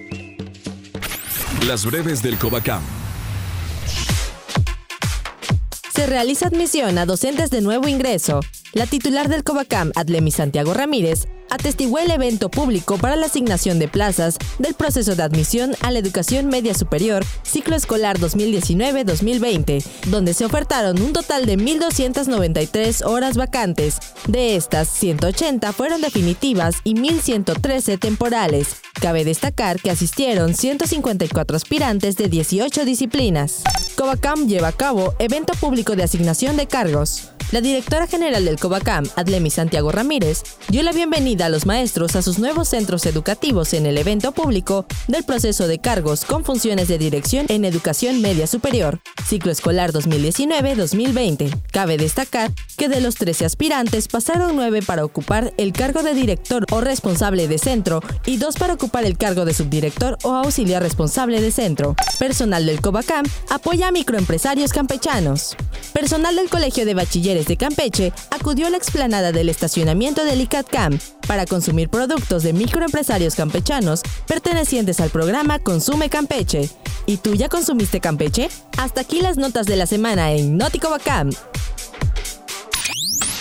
Las 1.65 1.85
breves 1.85 2.21
del 2.21 2.37
Covacam. 2.37 2.81
Se 5.93 6.05
realiza 6.05 6.47
admisión 6.47 6.97
a 6.99 7.05
docentes 7.05 7.49
de 7.49 7.61
nuevo 7.61 7.87
ingreso. 7.87 8.41
La 8.73 8.85
titular 8.85 9.29
del 9.29 9.43
Covacam, 9.43 9.91
Adlemi 9.95 10.29
Santiago 10.29 10.75
Ramírez, 10.75 11.27
atestiguó 11.49 11.97
el 11.97 12.11
evento 12.11 12.49
público 12.49 12.99
para 12.99 13.15
la 13.15 13.25
asignación 13.25 13.79
de 13.79 13.87
plazas 13.87 14.37
del 14.59 14.75
proceso 14.75 15.15
de 15.15 15.23
admisión 15.23 15.75
a 15.81 15.89
la 15.89 15.97
educación 15.97 16.49
media 16.49 16.75
superior 16.75 17.25
ciclo 17.41 17.75
escolar 17.75 18.19
2019-2020, 18.19 19.83
donde 20.07 20.35
se 20.35 20.45
ofertaron 20.45 21.01
un 21.01 21.13
total 21.13 21.47
de 21.47 21.57
1.293 21.57 23.03
horas 23.07 23.37
vacantes. 23.37 23.97
De 24.27 24.55
estas, 24.55 24.87
180 24.87 25.73
fueron 25.73 26.01
definitivas 26.01 26.75
y 26.83 26.93
1.113 26.93 27.97
temporales. 27.97 28.75
Cabe 29.01 29.25
destacar 29.25 29.81
que 29.81 29.89
asistieron 29.89 30.53
154 30.53 31.57
aspirantes 31.57 32.17
de 32.17 32.27
18 32.27 32.85
disciplinas. 32.85 33.63
Covacam 33.95 34.47
lleva 34.47 34.67
a 34.67 34.73
cabo 34.73 35.15
evento 35.17 35.53
público 35.53 35.95
de 35.95 36.03
asignación 36.03 36.55
de 36.55 36.67
cargos. 36.67 37.31
La 37.51 37.61
directora 37.61 38.05
general 38.05 38.45
del 38.45 38.58
Covacam, 38.59 39.05
Adlemi 39.15 39.49
Santiago 39.49 39.91
Ramírez, 39.91 40.43
dio 40.67 40.83
la 40.83 40.91
bienvenida 40.91 41.45
a 41.45 41.49
los 41.49 41.65
maestros 41.65 42.15
a 42.15 42.21
sus 42.21 42.37
nuevos 42.37 42.67
centros 42.67 43.05
educativos 43.05 43.73
en 43.73 43.85
el 43.85 43.97
evento 43.97 44.33
público 44.33 44.85
del 45.07 45.23
proceso 45.23 45.67
de 45.67 45.79
cargos 45.79 46.25
con 46.25 46.43
funciones 46.43 46.87
de 46.89 46.97
dirección 46.97 47.45
en 47.49 47.65
educación 47.65 48.21
media 48.21 48.47
superior, 48.47 48.99
ciclo 49.25 49.51
escolar 49.51 49.93
2019-2020. 49.93 51.57
Cabe 51.71 51.97
destacar 51.97 52.51
que 52.77 52.89
de 52.89 53.01
los 53.01 53.15
13 53.15 53.45
aspirantes 53.45 54.07
pasaron 54.07 54.55
9 54.55 54.81
para 54.81 55.05
ocupar 55.05 55.53
el 55.57 55.71
cargo 55.71 56.03
de 56.03 56.13
director 56.13 56.65
o 56.71 56.81
responsable 56.81 57.47
de 57.47 57.57
centro 57.57 58.01
y 58.25 58.37
2 58.37 58.55
para 58.57 58.73
ocupar 58.73 59.05
el 59.05 59.17
cargo 59.17 59.45
de 59.45 59.53
subdirector 59.53 60.17
o 60.23 60.33
auxiliar 60.33 60.83
responsable 60.83 61.41
de 61.41 61.51
centro. 61.51 61.95
Personal 62.19 62.65
del 62.65 62.81
Covacam 62.81 63.25
apoya 63.49 63.87
a 63.87 63.91
microempresarios 63.91 64.73
campechanos. 64.73 65.55
Personal 65.93 66.35
del 66.35 66.49
Colegio 66.49 66.85
de 66.85 66.93
Bachilleres 66.93 67.47
de 67.47 67.57
Campeche 67.57 68.13
acudió 68.31 68.48
a 68.49 68.69
la 68.71 68.77
explanada 68.77 69.31
del 69.31 69.47
estacionamiento 69.47 70.25
del 70.25 70.41
ICATCAM 70.41 70.97
para 71.27 71.45
consumir 71.45 71.87
productos 71.87 72.41
de 72.41 72.51
microempresarios 72.51 73.35
campechanos 73.35 74.01
pertenecientes 74.25 74.99
al 75.01 75.11
programa 75.11 75.59
Consume 75.59 76.09
Campeche. 76.09 76.67
¿Y 77.05 77.17
tú 77.17 77.35
ya 77.35 77.47
consumiste 77.47 77.99
Campeche? 77.99 78.49
Hasta 78.77 79.01
aquí 79.01 79.21
las 79.21 79.37
notas 79.37 79.67
de 79.67 79.75
la 79.75 79.85
semana 79.85 80.31
en 80.31 80.57
Nótico 80.57 80.89
Bacam. 80.89 81.29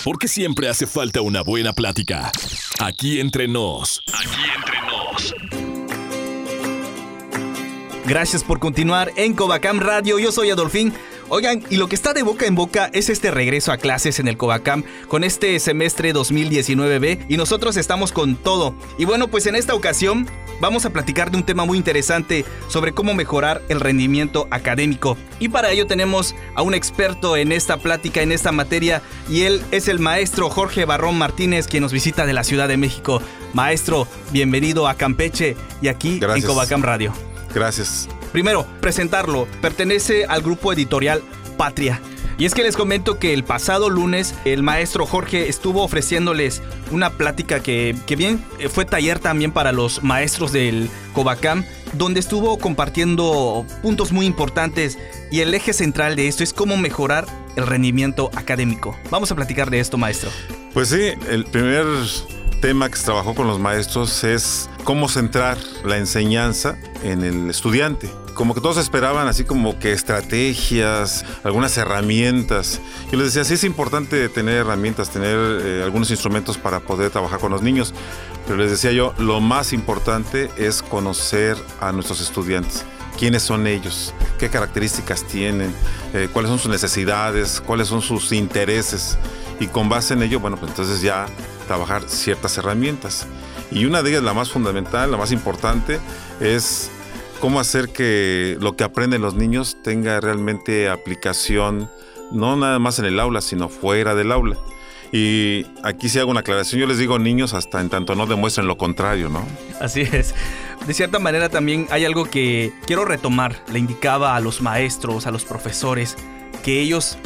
Porque 0.03 0.27
siempre 0.27 0.69
hace 0.69 0.85
falta 0.85 1.21
una 1.21 1.41
buena 1.41 1.73
plática. 1.73 2.31
Aquí 2.79 3.19
entre 3.19 3.47
nos. 3.47 4.03
Aquí 4.13 4.41
entre 4.55 4.79
nos. 4.81 5.35
Gracias 8.05 8.43
por 8.43 8.59
continuar 8.59 9.11
en 9.15 9.33
Covacam 9.33 9.79
Radio. 9.79 10.19
Yo 10.19 10.31
soy 10.31 10.51
Adolfín. 10.51 10.93
Oigan, 11.31 11.63
y 11.69 11.77
lo 11.77 11.87
que 11.87 11.95
está 11.95 12.13
de 12.13 12.23
boca 12.23 12.47
en 12.47 12.55
boca 12.55 12.89
es 12.91 13.07
este 13.07 13.29
regreso 13.29 13.71
a 13.71 13.77
clases 13.77 14.19
en 14.19 14.27
el 14.27 14.35
Covacam 14.35 14.83
con 15.07 15.23
este 15.23 15.59
semestre 15.59 16.11
2019B 16.11 17.25
y 17.29 17.37
nosotros 17.37 17.77
estamos 17.77 18.11
con 18.11 18.35
todo. 18.35 18.73
Y 18.97 19.05
bueno, 19.05 19.27
pues 19.27 19.45
en 19.45 19.53
esta 19.53 19.75
ocasión 19.75 20.27
vamos 20.59 20.85
a 20.85 20.89
platicar 20.89 21.29
de 21.29 21.37
un 21.37 21.43
tema 21.43 21.65
muy 21.65 21.77
interesante 21.77 22.45
sobre 22.67 22.93
cómo 22.93 23.13
mejorar 23.13 23.61
el 23.69 23.79
rendimiento 23.79 24.47
académico. 24.49 25.17
Y 25.39 25.49
para 25.49 25.69
ello 25.69 25.85
tenemos 25.85 26.35
a 26.55 26.63
un 26.63 26.73
experto 26.73 27.37
en 27.37 27.51
esta 27.51 27.77
plática, 27.77 28.23
en 28.23 28.31
esta 28.31 28.51
materia, 28.51 29.03
y 29.29 29.41
él 29.41 29.61
es 29.69 29.87
el 29.87 29.99
maestro 29.99 30.49
Jorge 30.49 30.85
Barrón 30.85 31.19
Martínez, 31.19 31.67
quien 31.67 31.83
nos 31.83 31.93
visita 31.93 32.25
de 32.25 32.33
la 32.33 32.43
Ciudad 32.43 32.67
de 32.67 32.77
México. 32.77 33.21
Maestro, 33.53 34.07
bienvenido 34.31 34.87
a 34.87 34.95
Campeche 34.95 35.55
y 35.79 35.89
aquí 35.89 36.19
en 36.21 36.41
Covacam 36.41 36.81
Radio. 36.81 37.13
Gracias. 37.53 38.09
Primero, 38.31 38.65
presentarlo. 38.81 39.47
Pertenece 39.61 40.25
al 40.25 40.41
grupo 40.41 40.71
editorial 40.73 41.21
Patria. 41.57 41.99
Y 42.37 42.45
es 42.45 42.53
que 42.53 42.63
les 42.63 42.77
comento 42.77 43.19
que 43.19 43.33
el 43.33 43.43
pasado 43.43 43.89
lunes 43.89 44.33
el 44.45 44.63
maestro 44.63 45.05
Jorge 45.05 45.49
estuvo 45.49 45.83
ofreciéndoles 45.83 46.61
una 46.89 47.09
plática 47.09 47.61
que, 47.61 47.97
que 48.07 48.15
bien 48.15 48.41
eh, 48.59 48.69
fue 48.69 48.85
taller 48.85 49.19
también 49.19 49.51
para 49.51 49.73
los 49.73 50.03
maestros 50.03 50.53
del 50.53 50.89
Covacam, 51.13 51.65
donde 51.93 52.21
estuvo 52.21 52.57
compartiendo 52.57 53.65
puntos 53.81 54.13
muy 54.13 54.25
importantes 54.25 54.97
y 55.31 55.41
el 55.41 55.53
eje 55.53 55.73
central 55.73 56.15
de 56.15 56.29
esto 56.29 56.43
es 56.43 56.53
cómo 56.53 56.77
mejorar 56.77 57.25
el 57.57 57.67
rendimiento 57.67 58.29
académico. 58.33 58.97
Vamos 59.09 59.29
a 59.33 59.35
platicar 59.35 59.69
de 59.69 59.81
esto, 59.81 59.97
maestro. 59.97 60.31
Pues 60.73 60.87
sí, 60.87 61.11
el 61.29 61.43
primer 61.43 61.85
tema 62.61 62.89
que 62.89 62.95
se 62.95 63.03
trabajó 63.03 63.35
con 63.35 63.47
los 63.47 63.59
maestros 63.59 64.23
es 64.23 64.69
cómo 64.89 65.07
centrar 65.07 65.55
la 65.85 65.97
enseñanza 65.97 66.75
en 67.03 67.23
el 67.23 67.47
estudiante. 67.47 68.09
Como 68.33 68.55
que 68.55 68.59
todos 68.59 68.77
esperaban 68.77 69.27
así 69.27 69.43
como 69.43 69.77
que 69.77 69.91
estrategias, 69.91 71.23
algunas 71.43 71.77
herramientas. 71.77 72.81
Yo 73.11 73.19
les 73.19 73.27
decía, 73.27 73.43
sí 73.43 73.53
es 73.53 73.63
importante 73.63 74.29
tener 74.29 74.55
herramientas, 74.55 75.11
tener 75.11 75.37
eh, 75.37 75.83
algunos 75.83 76.09
instrumentos 76.09 76.57
para 76.57 76.79
poder 76.79 77.11
trabajar 77.11 77.39
con 77.39 77.51
los 77.51 77.61
niños, 77.61 77.93
pero 78.47 78.57
les 78.57 78.71
decía 78.71 78.91
yo, 78.91 79.13
lo 79.19 79.39
más 79.39 79.73
importante 79.73 80.49
es 80.57 80.81
conocer 80.81 81.55
a 81.79 81.91
nuestros 81.91 82.19
estudiantes 82.19 82.83
quiénes 83.15 83.43
son 83.43 83.67
ellos, 83.67 84.15
qué 84.39 84.49
características 84.49 85.23
tienen, 85.23 85.71
eh, 86.15 86.29
cuáles 86.33 86.49
son 86.49 86.57
sus 86.57 86.71
necesidades, 86.71 87.61
cuáles 87.63 87.89
son 87.89 88.01
sus 88.01 88.31
intereses. 88.31 89.19
Y 89.59 89.67
con 89.67 89.87
base 89.87 90.15
en 90.15 90.23
ello, 90.23 90.39
bueno, 90.39 90.57
pues 90.57 90.71
entonces 90.71 91.03
ya 91.03 91.27
trabajar 91.67 92.01
ciertas 92.07 92.57
herramientas. 92.57 93.27
Y 93.71 93.85
una 93.85 94.01
de 94.01 94.11
ellas, 94.11 94.23
la 94.23 94.33
más 94.33 94.49
fundamental, 94.49 95.11
la 95.11 95.17
más 95.17 95.31
importante, 95.31 95.99
es 96.39 96.89
cómo 97.39 97.59
hacer 97.59 97.89
que 97.89 98.57
lo 98.59 98.75
que 98.75 98.83
aprenden 98.83 99.21
los 99.21 99.35
niños 99.35 99.77
tenga 99.83 100.19
realmente 100.19 100.89
aplicación, 100.89 101.89
no 102.31 102.55
nada 102.55 102.79
más 102.79 102.99
en 102.99 103.05
el 103.05 103.19
aula, 103.19 103.41
sino 103.41 103.69
fuera 103.69 104.15
del 104.15 104.31
aula. 104.31 104.57
Y 105.11 105.65
aquí 105.83 106.07
sí 106.07 106.19
hago 106.19 106.29
una 106.29 106.41
aclaración, 106.41 106.81
yo 106.81 106.87
les 106.87 106.99
digo 106.99 107.17
niños 107.17 107.53
hasta 107.53 107.81
en 107.81 107.89
tanto 107.89 108.13
no 108.13 108.27
demuestren 108.27 108.67
lo 108.67 108.77
contrario, 108.77 109.29
¿no? 109.29 109.43
Así 109.81 110.01
es. 110.01 110.35
De 110.85 110.93
cierta 110.93 111.17
manera 111.17 111.49
también 111.49 111.87
hay 111.89 112.05
algo 112.05 112.25
que 112.25 112.73
quiero 112.85 113.05
retomar, 113.05 113.63
le 113.71 113.79
indicaba 113.79 114.35
a 114.35 114.39
los 114.39 114.61
maestros, 114.61 115.25
a 115.25 115.31
los 115.31 115.45
profesores, 115.45 116.15
que 116.63 116.79
ellos 116.79 117.17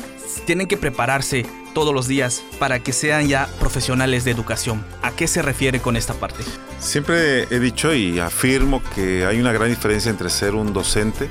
tienen 0.45 0.67
que 0.67 0.77
prepararse 0.77 1.45
todos 1.73 1.93
los 1.93 2.07
días 2.07 2.43
para 2.59 2.79
que 2.79 2.93
sean 2.93 3.27
ya 3.27 3.47
profesionales 3.59 4.23
de 4.23 4.31
educación. 4.31 4.83
¿A 5.01 5.12
qué 5.12 5.27
se 5.27 5.41
refiere 5.41 5.79
con 5.79 5.97
esta 5.97 6.13
parte? 6.13 6.43
Siempre 6.79 7.43
he 7.49 7.59
dicho 7.59 7.93
y 7.93 8.19
afirmo 8.19 8.81
que 8.95 9.25
hay 9.25 9.39
una 9.39 9.51
gran 9.51 9.69
diferencia 9.69 10.09
entre 10.09 10.29
ser 10.29 10.55
un 10.55 10.73
docente 10.73 11.29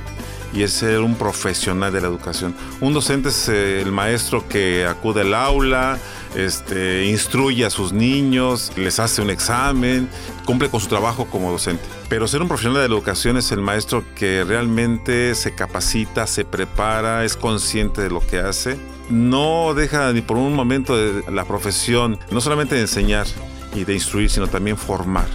y 0.53 0.67
ser 0.67 0.99
un 0.99 1.15
profesional 1.15 1.91
de 1.91 2.01
la 2.01 2.07
educación. 2.07 2.55
Un 2.79 2.93
docente 2.93 3.29
es 3.29 3.49
eh, 3.49 3.81
el 3.81 3.91
maestro 3.91 4.47
que 4.47 4.85
acude 4.85 5.21
al 5.21 5.33
aula, 5.33 5.97
este, 6.35 7.05
instruye 7.05 7.65
a 7.65 7.69
sus 7.69 7.91
niños, 7.91 8.71
les 8.75 8.99
hace 8.99 9.21
un 9.21 9.29
examen, 9.29 10.07
cumple 10.45 10.69
con 10.69 10.79
su 10.79 10.87
trabajo 10.87 11.25
como 11.25 11.51
docente. 11.51 11.83
Pero 12.07 12.27
ser 12.27 12.41
un 12.41 12.47
profesional 12.47 12.81
de 12.81 12.87
la 12.87 12.93
educación 12.93 13.37
es 13.37 13.51
el 13.51 13.61
maestro 13.61 14.03
que 14.15 14.43
realmente 14.43 15.33
se 15.35 15.55
capacita, 15.55 16.27
se 16.27 16.45
prepara, 16.45 17.25
es 17.25 17.35
consciente 17.35 18.01
de 18.01 18.09
lo 18.09 18.19
que 18.19 18.39
hace. 18.39 18.77
No 19.09 19.73
deja 19.73 20.11
ni 20.13 20.21
por 20.21 20.37
un 20.37 20.53
momento 20.53 20.95
la 21.31 21.45
profesión, 21.45 22.19
no 22.31 22.41
solamente 22.41 22.75
de 22.75 22.81
enseñar 22.81 23.27
y 23.75 23.83
de 23.83 23.93
instruir, 23.93 24.29
sino 24.29 24.47
también 24.47 24.77
formar. 24.77 25.27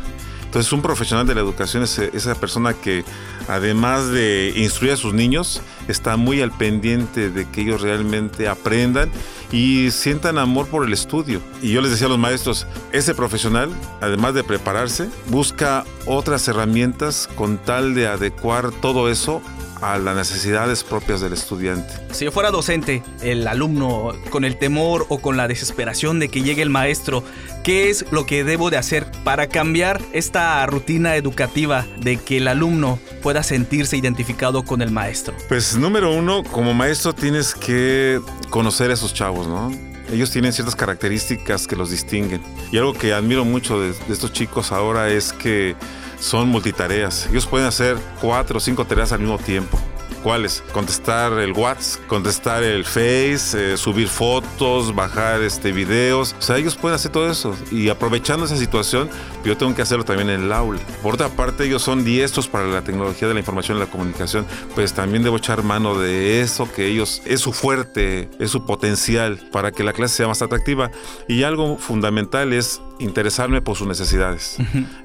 Entonces 0.45 0.73
un 0.73 0.81
profesional 0.81 1.27
de 1.27 1.35
la 1.35 1.43
educación 1.43 1.83
es 1.83 1.99
esa 1.99 2.35
persona 2.35 2.73
que 2.73 3.05
además 3.49 4.09
de 4.11 4.53
instruir 4.57 4.93
a 4.93 4.97
sus 4.97 5.15
niños, 5.15 5.63
está 5.89 6.17
muy 6.17 6.41
al 6.41 6.53
pendiente 6.53 7.31
de 7.31 7.47
que 7.51 7.63
ellos 7.63 7.81
realmente 7.81 8.47
aprendan 8.47 9.11
y 9.51 9.91
sientan 9.91 10.39
amor 10.39 10.67
por 10.69 10.87
el 10.87 10.93
estudio. 10.93 11.41
Y 11.63 11.73
yo 11.73 11.81
les 11.81 11.91
decía 11.91 12.07
a 12.07 12.11
los 12.11 12.19
maestros, 12.19 12.67
ese 12.93 13.15
profesional, 13.15 13.71
además 14.01 14.35
de 14.35 14.45
prepararse, 14.45 15.09
busca 15.29 15.85
otras 16.07 16.47
herramientas 16.47 17.29
con 17.35 17.59
tal 17.59 17.95
de 17.95 18.07
adecuar 18.07 18.71
todo 18.71 19.11
eso 19.11 19.43
a 19.81 19.99
las 19.99 20.17
necesidades 20.17 20.85
propias 20.85 21.21
del 21.21 21.33
estudiante. 21.33 21.93
Si 22.13 22.25
yo 22.25 22.33
fuera 22.33 22.51
docente, 22.51 23.03
el 23.23 23.47
alumno 23.47 24.13
con 24.31 24.45
el 24.45 24.59
temor 24.59 25.07
o 25.09 25.19
con 25.19 25.37
la 25.37 25.49
desesperación 25.49 26.19
de 26.19 26.29
que 26.29 26.43
llegue 26.43 26.63
el 26.63 26.71
maestro, 26.71 27.23
¿qué 27.63 27.91
es 27.91 28.05
lo 28.11 28.27
que 28.27 28.45
debo 28.45 28.71
de 28.71 28.77
hacer 28.77 29.07
para 29.25 29.49
cambiar 29.49 30.01
esta 30.13 30.65
rutina 30.67 31.17
educativa 31.17 31.87
de 32.01 32.17
que 32.17 32.39
el 32.39 32.49
alumno 32.49 32.99
pueda 33.23 33.43
sentirse 33.43 33.97
identificado 33.97 34.65
con 34.65 34.83
el 34.83 34.91
maestro? 34.91 35.35
Pues 35.49 35.77
número 35.77 36.13
uno, 36.13 36.43
como 36.45 36.75
maestro 36.75 37.15
tienes 37.15 37.55
que 37.55 38.21
conocer 38.51 38.91
a 38.91 38.95
esos 38.95 39.15
chavos, 39.15 39.47
¿no? 39.47 39.71
Ellos 40.11 40.31
tienen 40.31 40.55
ciertas 40.55 40.75
características 40.75 41.67
que 41.67 41.77
los 41.77 41.91
distinguen. 41.91 42.41
Y 42.73 42.79
algo 42.79 42.95
que 42.95 43.13
admiro 43.13 43.45
mucho 43.45 43.79
de, 43.79 43.89
de 43.93 44.13
estos 44.13 44.33
chicos 44.33 44.73
ahora 44.73 45.11
es 45.11 45.35
que 45.35 45.77
son 46.19 46.49
multitareas. 46.49 47.27
Ellos 47.31 47.47
pueden 47.47 47.67
hacer 47.67 47.97
cuatro 48.21 48.59
o 48.59 48.61
cinco 48.61 48.85
tareas 48.85 49.13
al 49.13 49.21
mismo 49.21 49.39
tiempo. 49.39 49.79
¿Cuáles? 50.23 50.65
Contestar 50.73 51.33
el 51.39 51.53
WhatsApp, 51.53 52.05
contestar 52.09 52.65
el 52.65 52.85
Face, 52.85 53.55
eh, 53.55 53.77
subir 53.77 54.09
fotos, 54.09 54.95
bajar 54.95 55.43
este, 55.43 55.71
videos. 55.71 56.35
O 56.39 56.43
sea, 56.43 56.57
ellos 56.57 56.77
pueden 56.77 56.97
hacer 56.97 57.13
todo 57.13 57.31
eso. 57.31 57.55
Y 57.71 57.89
aprovechando 57.89 58.47
esa 58.47 58.57
situación, 58.57 59.09
yo 59.45 59.57
tengo 59.57 59.75
que 59.77 59.83
hacerlo 59.83 60.05
también 60.05 60.29
en 60.31 60.43
el 60.43 60.53
aula. 60.53 60.81
Por 61.03 61.15
otra 61.15 61.29
parte, 61.29 61.65
ellos 61.65 61.83
son 61.83 62.05
diestros 62.05 62.49
para 62.49 62.67
la 62.67 62.83
tecnología 62.83 63.29
de 63.29 63.35
la 63.35 63.41
información 63.41 63.77
y 63.77 63.81
la 63.81 63.87
comunicación. 63.87 64.45
Pues 64.75 64.93
también 64.93 65.23
debo 65.23 65.37
echar 65.37 65.63
mano 65.63 65.97
de 65.97 66.41
eso 66.41 66.71
que 66.73 66.87
ellos 66.87 67.23
es 67.25 67.41
su 67.41 67.53
fuerte, 67.53 68.29
es 68.41 68.51
su 68.51 68.67
potencial 68.67 69.39
para 69.53 69.71
que 69.71 69.85
la 69.85 69.93
clase 69.93 70.17
sea 70.17 70.29
más 70.29 70.43
atractiva. 70.43 70.91
Y 71.29 71.45
algo 71.45 71.79
fundamental 71.79 72.53
es 72.53 72.81
interesarme 72.99 73.63
por 73.63 73.77
sus 73.77 73.87
necesidades. 73.87 74.57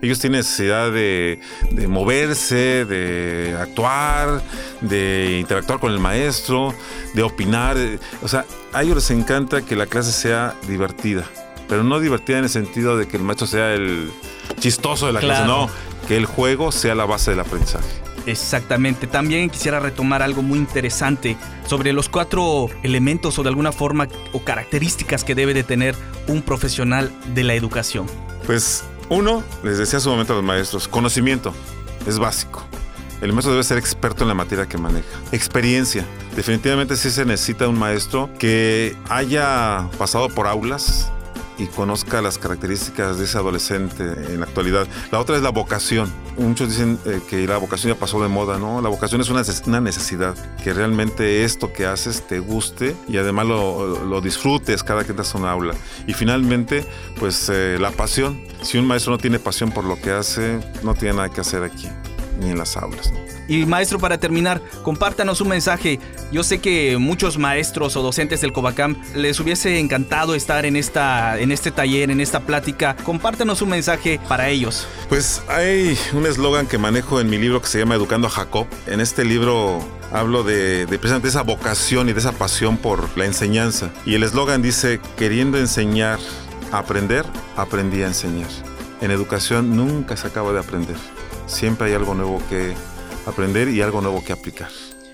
Ellos 0.02 0.20
tienen 0.20 0.40
necesidad 0.40 0.92
de, 0.92 1.40
moverse, 1.88 2.86
de 2.86 3.58
actuar, 3.60 4.42
de 4.82 5.38
interactuar 5.40 5.80
con 5.80 5.92
el 5.92 6.00
maestro, 6.00 6.74
de 7.14 7.24
opinar. 7.24 7.78
O 8.22 8.28
sea, 8.28 8.46
a 8.74 8.84
ellos 8.84 8.96
les 8.96 9.12
encanta 9.12 9.62
que 9.62 9.76
la 9.76 9.86
clase 9.86 10.12
sea 10.12 10.56
divertida, 10.68 11.26
pero 11.68 11.84
no 11.84 12.00
divertida 12.00 12.40
en 12.40 12.46
el 12.46 12.50
sentido 12.50 12.98
de 12.98 13.08
que 13.08 13.18
el 13.18 13.24
maestro 13.24 13.48
sea 13.48 13.74
el 13.74 14.12
chistoso 14.60 15.08
de 15.08 15.14
la 15.14 15.20
clase, 15.20 15.46
no, 15.46 15.70
que 16.08 16.18
el 16.18 16.26
juego 16.26 16.72
sea 16.72 16.96
la 16.96 17.06
base 17.06 17.32
del 17.32 17.40
aprendizaje. 17.40 18.03
Exactamente. 18.26 19.08
También 19.08 19.50
quisiera 19.50 19.80
retomar 19.80 20.22
algo 20.22 20.42
muy 20.42 20.60
interesante 20.60 21.38
sobre 21.66 21.94
los 21.94 22.10
cuatro 22.10 22.68
elementos 22.84 23.38
o 23.40 23.44
de 23.44 23.50
alguna 23.50 23.72
forma 23.72 24.08
o 24.32 24.44
características 24.44 25.24
que 25.24 25.36
debe 25.36 25.54
de 25.54 25.64
tener 25.64 25.96
un 26.28 26.42
profesional 26.42 27.12
de 27.34 27.44
la 27.44 27.54
educación. 27.54 28.08
Pues 28.46 28.84
uno, 29.10 29.44
les 29.64 29.78
decía 29.78 29.98
hace 29.98 30.08
un 30.08 30.16
momento 30.16 30.34
a 30.34 30.38
los 30.38 30.46
maestros, 30.46 30.88
conocimiento 30.88 31.54
es 32.08 32.20
básico. 32.20 32.64
El 33.22 33.32
maestro 33.32 33.54
debe 33.54 33.64
ser 33.64 33.78
experto 33.78 34.24
en 34.24 34.28
la 34.28 34.34
materia 34.34 34.66
que 34.66 34.78
maneja. 34.78 35.08
Experiencia. 35.32 36.06
Definitivamente 36.36 36.98
sí 36.98 37.10
se 37.10 37.24
necesita 37.24 37.70
un 37.70 37.80
maestro 37.80 38.30
que 38.38 38.98
haya 39.08 39.88
pasado 39.98 40.28
por 40.30 40.48
aulas, 40.48 41.10
y 41.58 41.68
conozca 41.68 42.22
las 42.22 42.38
características 42.38 43.18
de 43.18 43.26
ese 43.26 43.38
adolescente 43.38 44.04
en 44.04 44.40
la 44.40 44.46
actualidad. 44.46 44.88
La 45.12 45.20
otra 45.20 45.36
es 45.36 45.42
la 45.42 45.50
vocación. 45.50 46.12
Muchos 46.38 46.70
dicen 46.70 47.00
eh, 47.06 47.22
que 47.30 47.46
la 47.48 47.58
vocación 47.58 47.94
ya 47.94 48.00
pasó 48.00 48.22
de 48.22 48.28
moda, 48.28 48.58
¿no? 48.58 48.82
La 48.82 48.90
vocación 48.90 49.22
es 49.22 49.30
una, 49.30 49.44
una 49.68 49.82
necesidad, 49.82 50.36
que 50.64 50.74
realmente 50.74 51.44
esto 51.44 51.72
que 51.72 51.86
haces 51.86 52.26
te 52.28 52.40
guste 52.40 52.96
y 53.08 53.18
además 53.18 53.46
lo, 53.46 54.06
lo 54.06 54.22
disfrutes 54.22 54.84
cada 54.84 55.04
que 55.04 55.12
entras 55.12 55.34
a 55.36 55.38
un 55.38 55.46
aula. 55.46 55.74
Y 56.08 56.14
finalmente, 56.14 56.86
pues 57.20 57.50
eh, 57.50 57.78
la 57.80 57.92
pasión. 57.92 58.42
Si 58.62 58.78
un 58.78 58.88
maestro 58.88 59.12
no 59.12 59.18
tiene 59.18 59.40
pasión 59.40 59.72
por 59.72 59.84
lo 59.84 60.00
que 60.00 60.12
hace, 60.12 60.60
no 60.84 60.94
tiene 60.94 61.16
nada 61.16 61.30
que 61.30 61.42
hacer 61.42 61.64
aquí. 61.64 61.90
Ni 62.40 62.50
en 62.50 62.58
las 62.58 62.78
aulas. 62.78 63.14
Y 63.48 63.66
maestro, 63.66 64.00
para 64.00 64.18
terminar, 64.18 64.62
compártanos 64.84 65.42
un 65.42 65.50
mensaje. 65.50 66.00
Yo 66.32 66.44
sé 66.44 66.60
que 66.60 66.98
muchos 66.98 67.38
maestros 67.38 67.96
o 67.98 68.02
docentes 68.02 68.42
del 68.42 68.54
Covacam 68.54 68.96
les 69.16 69.40
hubiese 69.40 69.80
encantado 69.80 70.34
estar 70.34 70.66
en, 70.66 70.76
esta, 70.76 71.38
en 71.40 71.52
este 71.52 71.72
taller, 71.72 72.10
en 72.10 72.22
esta 72.22 72.40
plática. 72.42 72.96
Compártanos 73.04 73.62
un 73.62 73.70
mensaje 73.70 74.20
para 74.30 74.50
ellos. 74.50 74.88
Pues 75.10 75.44
hay 75.50 75.98
un 76.14 76.26
eslogan 76.26 76.68
que 76.68 76.78
manejo 76.78 77.20
en 77.20 77.30
mi 77.30 77.38
libro 77.38 77.62
que 77.62 77.68
se 77.68 77.80
llama 77.80 77.96
Educando 77.96 78.28
a 78.28 78.32
Jacob. 78.32 78.66
En 78.88 79.02
este 79.02 79.26
libro 79.26 79.80
hablo 80.12 80.44
de, 80.44 80.86
de 80.86 80.98
precisamente 81.00 81.28
esa 81.28 81.44
vocación 81.44 82.08
y 82.08 82.14
de 82.14 82.20
esa 82.20 82.32
pasión 82.32 82.78
por 82.78 83.18
la 83.18 83.26
enseñanza. 83.26 83.90
Y 84.06 84.16
el 84.16 84.24
eslogan 84.24 84.62
dice, 84.62 85.02
queriendo 85.18 85.58
enseñar 85.58 86.20
a 86.72 86.78
aprender, 86.80 87.26
aprendí 87.58 88.04
a 88.04 88.08
enseñar. 88.08 88.50
En 89.02 89.12
educación 89.12 89.76
nunca 89.76 90.16
se 90.16 90.28
acaba 90.28 90.54
de 90.54 90.60
aprender. 90.60 90.96
Siempre 91.46 91.88
hay 91.88 91.94
algo 91.94 92.14
nuevo 92.14 92.42
que 92.50 92.74
aprender 93.26 93.70
y 93.70 93.82
algo 93.82 94.02
nuevo 94.02 94.24
que 94.24 94.34
aplicar. 94.34 94.70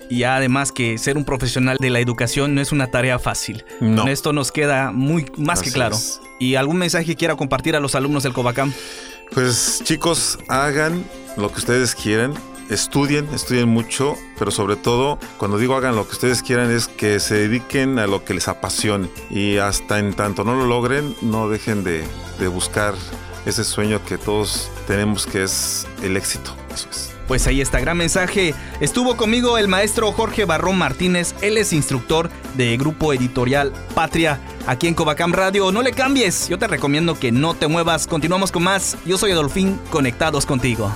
Y 0.08 0.24
además 0.24 0.72
que 0.72 0.98
ser 0.98 1.16
un 1.16 1.24
profesional 1.24 1.76
de 1.78 1.88
la 1.88 2.00
educación 2.00 2.54
no 2.54 2.60
es 2.60 2.72
una 2.72 2.88
tarea 2.90 3.18
fácil. 3.20 3.64
No. 3.80 4.02
Con 4.02 4.10
esto 4.10 4.32
nos 4.32 4.50
queda 4.50 4.90
muy 4.90 5.30
más 5.36 5.62
que 5.62 5.70
claro. 5.70 5.94
es. 5.94 6.20
¿Y 6.40 6.56
algún 6.56 6.78
mensaje 6.78 7.06
que 7.06 7.16
quiera 7.16 7.36
compartir 7.36 7.76
a 7.76 7.80
los 7.80 7.94
alumnos 7.94 8.24
del 8.24 8.32
Covacam? 8.32 8.72
Pues 9.32 9.82
chicos, 9.84 10.38
hagan 10.48 11.04
lo 11.36 11.52
que 11.52 11.58
ustedes 11.58 11.94
quieran. 11.94 12.34
Estudien, 12.70 13.28
estudien 13.34 13.68
mucho, 13.68 14.16
pero 14.38 14.50
sobre 14.50 14.76
todo, 14.76 15.18
cuando 15.38 15.58
digo 15.58 15.74
hagan 15.74 15.96
lo 15.96 16.06
que 16.06 16.12
ustedes 16.12 16.42
quieran, 16.42 16.70
es 16.70 16.86
que 16.86 17.18
se 17.18 17.34
dediquen 17.34 17.98
a 17.98 18.06
lo 18.06 18.24
que 18.24 18.34
les 18.34 18.48
apasione. 18.48 19.08
Y 19.28 19.58
hasta 19.58 19.98
en 19.98 20.14
tanto 20.14 20.44
no 20.44 20.54
lo 20.54 20.66
logren, 20.66 21.14
no 21.20 21.48
dejen 21.48 21.84
de, 21.84 22.04
de 22.38 22.48
buscar 22.48 22.94
ese 23.46 23.64
sueño 23.64 24.04
que 24.04 24.18
todos 24.18 24.70
tenemos, 24.86 25.26
que 25.26 25.44
es 25.44 25.86
el 26.02 26.16
éxito. 26.16 26.54
Eso 26.72 26.88
es. 26.90 27.10
Pues 27.30 27.46
ahí 27.46 27.60
está, 27.60 27.78
gran 27.78 27.96
mensaje. 27.96 28.54
Estuvo 28.80 29.16
conmigo 29.16 29.56
el 29.56 29.68
maestro 29.68 30.10
Jorge 30.10 30.44
Barrón 30.44 30.76
Martínez, 30.78 31.34
él 31.42 31.58
es 31.58 31.72
instructor 31.72 32.28
de 32.56 32.76
Grupo 32.76 33.12
Editorial 33.12 33.72
Patria, 33.94 34.40
aquí 34.66 34.88
en 34.88 34.94
Covacam 34.94 35.32
Radio. 35.32 35.70
No 35.70 35.82
le 35.82 35.92
cambies, 35.92 36.48
yo 36.48 36.58
te 36.58 36.66
recomiendo 36.66 37.18
que 37.18 37.30
no 37.30 37.54
te 37.54 37.68
muevas. 37.68 38.08
Continuamos 38.08 38.50
con 38.50 38.64
más. 38.64 38.96
Yo 39.06 39.16
soy 39.16 39.30
Adolfín, 39.30 39.78
conectados 39.90 40.44
contigo. 40.44 40.92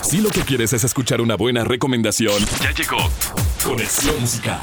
Si 0.00 0.18
lo 0.18 0.30
que 0.30 0.42
quieres 0.42 0.72
es 0.72 0.84
escuchar 0.84 1.20
una 1.20 1.34
buena 1.34 1.64
recomendación, 1.64 2.44
ya 2.60 2.70
llegó 2.70 2.98
Conexión 3.64 4.20
Musical. 4.20 4.60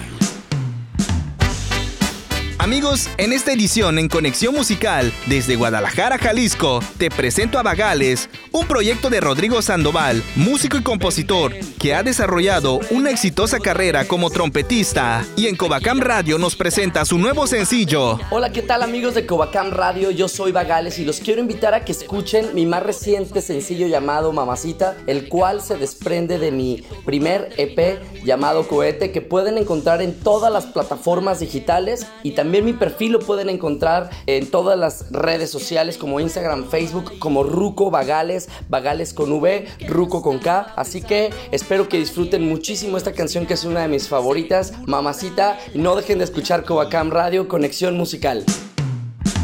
Amigos, 2.69 3.09
en 3.17 3.33
esta 3.33 3.51
edición 3.51 3.97
en 3.97 4.07
Conexión 4.07 4.53
Musical, 4.53 5.11
desde 5.25 5.55
Guadalajara, 5.55 6.19
Jalisco, 6.19 6.81
te 6.99 7.09
presento 7.09 7.57
a 7.57 7.63
Vagales, 7.63 8.29
un 8.51 8.67
proyecto 8.67 9.09
de 9.09 9.19
Rodrigo 9.19 9.63
Sandoval, 9.63 10.21
músico 10.35 10.77
y 10.77 10.83
compositor, 10.83 11.51
que 11.79 11.95
ha 11.95 12.03
desarrollado 12.03 12.79
una 12.91 13.09
exitosa 13.09 13.57
carrera 13.57 14.05
como 14.05 14.29
trompetista, 14.29 15.25
y 15.35 15.47
en 15.47 15.55
Covacam 15.55 15.99
Radio 15.99 16.37
nos 16.37 16.55
presenta 16.55 17.05
su 17.05 17.17
nuevo 17.17 17.47
sencillo. 17.47 18.19
Hola, 18.29 18.51
¿qué 18.51 18.61
tal 18.61 18.83
amigos 18.83 19.15
de 19.15 19.25
Covacam 19.25 19.71
Radio? 19.71 20.11
Yo 20.11 20.27
soy 20.27 20.51
Vagales 20.51 20.99
y 20.99 21.05
los 21.05 21.21
quiero 21.21 21.41
invitar 21.41 21.73
a 21.73 21.83
que 21.83 21.91
escuchen 21.91 22.53
mi 22.53 22.67
más 22.67 22.83
reciente 22.83 23.41
sencillo 23.41 23.87
llamado 23.87 24.31
Mamacita, 24.31 24.95
el 25.07 25.27
cual 25.27 25.63
se 25.63 25.75
desprende 25.75 26.37
de 26.37 26.51
mi 26.51 26.83
primer 27.03 27.51
EP 27.57 27.99
llamado 28.23 28.67
Cohete 28.67 29.11
que 29.11 29.21
pueden 29.21 29.57
encontrar 29.57 30.03
en 30.03 30.13
todas 30.13 30.53
las 30.53 30.67
plataformas 30.67 31.39
digitales 31.39 32.05
y 32.21 32.33
también 32.33 32.58
mi 32.61 32.73
perfil 32.73 33.13
lo 33.13 33.19
pueden 33.19 33.49
encontrar 33.49 34.09
en 34.25 34.49
todas 34.49 34.77
las 34.77 35.11
redes 35.11 35.49
sociales 35.49 35.97
como 35.97 36.19
Instagram, 36.19 36.69
Facebook, 36.69 37.19
como 37.19 37.43
Ruco 37.43 37.91
Vagales, 37.91 38.49
Vagales 38.69 39.13
con 39.13 39.31
V, 39.31 39.67
Ruco 39.87 40.21
con 40.21 40.39
K. 40.39 40.73
Así 40.75 41.01
que 41.01 41.31
espero 41.51 41.89
que 41.89 41.97
disfruten 41.97 42.47
muchísimo 42.47 42.97
esta 42.97 43.13
canción 43.13 43.45
que 43.45 43.53
es 43.53 43.63
una 43.63 43.81
de 43.81 43.87
mis 43.87 44.07
favoritas, 44.07 44.73
Mamacita. 44.85 45.57
Y 45.73 45.79
no 45.79 45.95
dejen 45.95 46.17
de 46.17 46.25
escuchar 46.25 46.63
Covacam 46.65 47.11
Radio, 47.11 47.47
Conexión 47.47 47.97
Musical. 47.97 48.43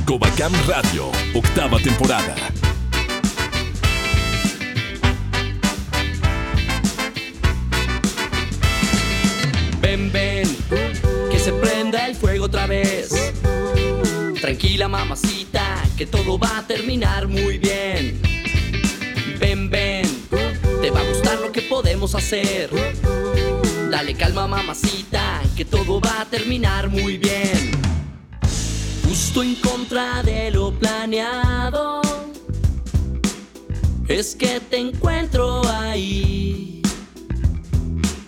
Covacam 0.06 0.54
Radio, 0.68 1.10
octava 1.34 1.80
temporada. 1.80 2.36
Ven, 9.82 10.12
ven, 10.12 10.44
que 11.32 11.40
se 11.40 11.52
el 11.96 12.16
fuego 12.16 12.46
otra 12.46 12.68
vez. 12.68 13.10
Tranquila, 14.42 14.88
mamacita, 14.88 15.84
que 15.98 16.06
todo 16.06 16.38
va 16.38 16.60
a 16.60 16.68
terminar 16.68 17.28
muy 17.28 17.58
bien. 17.58 18.22
Ven, 19.40 19.70
ven, 19.70 20.06
te 20.82 20.92
va 20.92 21.00
a 21.00 21.04
gustar 21.04 21.40
lo 21.40 21.52
que 21.52 21.62
podemos 21.64 22.14
hacer. 22.16 22.70
Dale 23.90 24.14
calma, 24.16 24.48
mamacita, 24.48 25.42
que 25.56 25.66
todo 25.66 26.02
va 26.02 26.22
a 26.22 26.26
terminar 26.26 26.90
muy 26.90 27.18
bien. 27.18 27.72
Justo 29.08 29.42
en 29.42 29.56
contra 29.56 30.22
de 30.24 30.52
lo 30.52 30.72
planeado, 30.78 32.02
es 34.08 34.36
que 34.36 34.60
te 34.60 34.78
encuentro 34.78 35.62
ahí. 35.70 36.82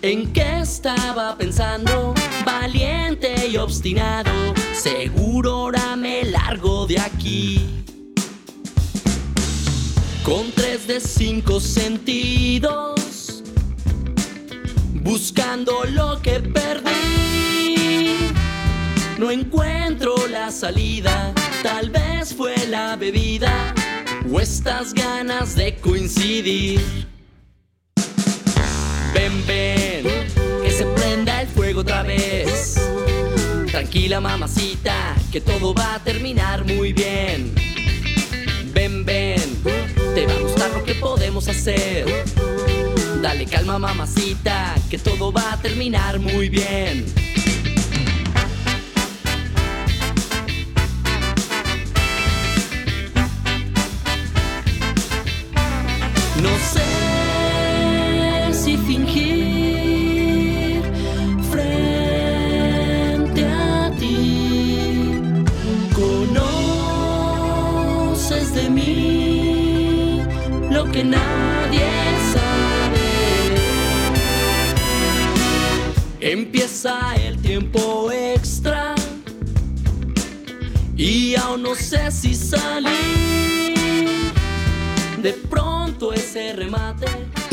¿En 0.00 0.32
qué 0.32 0.60
estaba 0.60 1.36
pensando? 1.36 2.14
Obstinado. 3.58 4.30
Seguro 4.72 5.50
ahora 5.50 5.96
me 5.96 6.24
largo 6.24 6.86
de 6.86 7.00
aquí. 7.00 7.84
Con 10.22 10.52
tres 10.52 10.86
de 10.86 11.00
cinco 11.00 11.58
sentidos. 11.58 13.42
Buscando 15.02 15.84
lo 15.90 16.22
que 16.22 16.40
perdí. 16.40 18.30
No 19.18 19.30
encuentro 19.30 20.14
la 20.28 20.50
salida. 20.52 21.34
Tal 21.62 21.90
vez 21.90 22.34
fue 22.34 22.54
la 22.68 22.94
bebida. 22.96 23.74
O 24.30 24.40
estas 24.40 24.94
ganas 24.94 25.56
de 25.56 25.76
coincidir. 25.76 26.80
Ven, 29.12 29.46
ven, 29.46 30.04
que 30.62 30.70
se 30.70 30.84
prenda 30.86 31.42
el 31.42 31.48
fuego 31.48 31.80
otra 31.80 32.02
vez. 32.02 32.27
Tranquila, 33.78 34.20
mamacita, 34.20 35.14
que 35.30 35.40
todo 35.40 35.72
va 35.72 35.94
a 35.94 35.98
terminar 36.02 36.64
muy 36.64 36.92
bien. 36.92 37.54
Ven, 38.74 39.04
ven, 39.04 39.40
te 40.16 40.26
va 40.26 40.32
a 40.32 40.40
gustar 40.40 40.70
lo 40.72 40.82
que 40.82 40.96
podemos 40.96 41.46
hacer. 41.46 42.04
Dale 43.22 43.46
calma, 43.46 43.78
mamacita, 43.78 44.74
que 44.90 44.98
todo 44.98 45.30
va 45.30 45.52
a 45.52 45.62
terminar 45.62 46.18
muy 46.18 46.48
bien. 46.48 47.06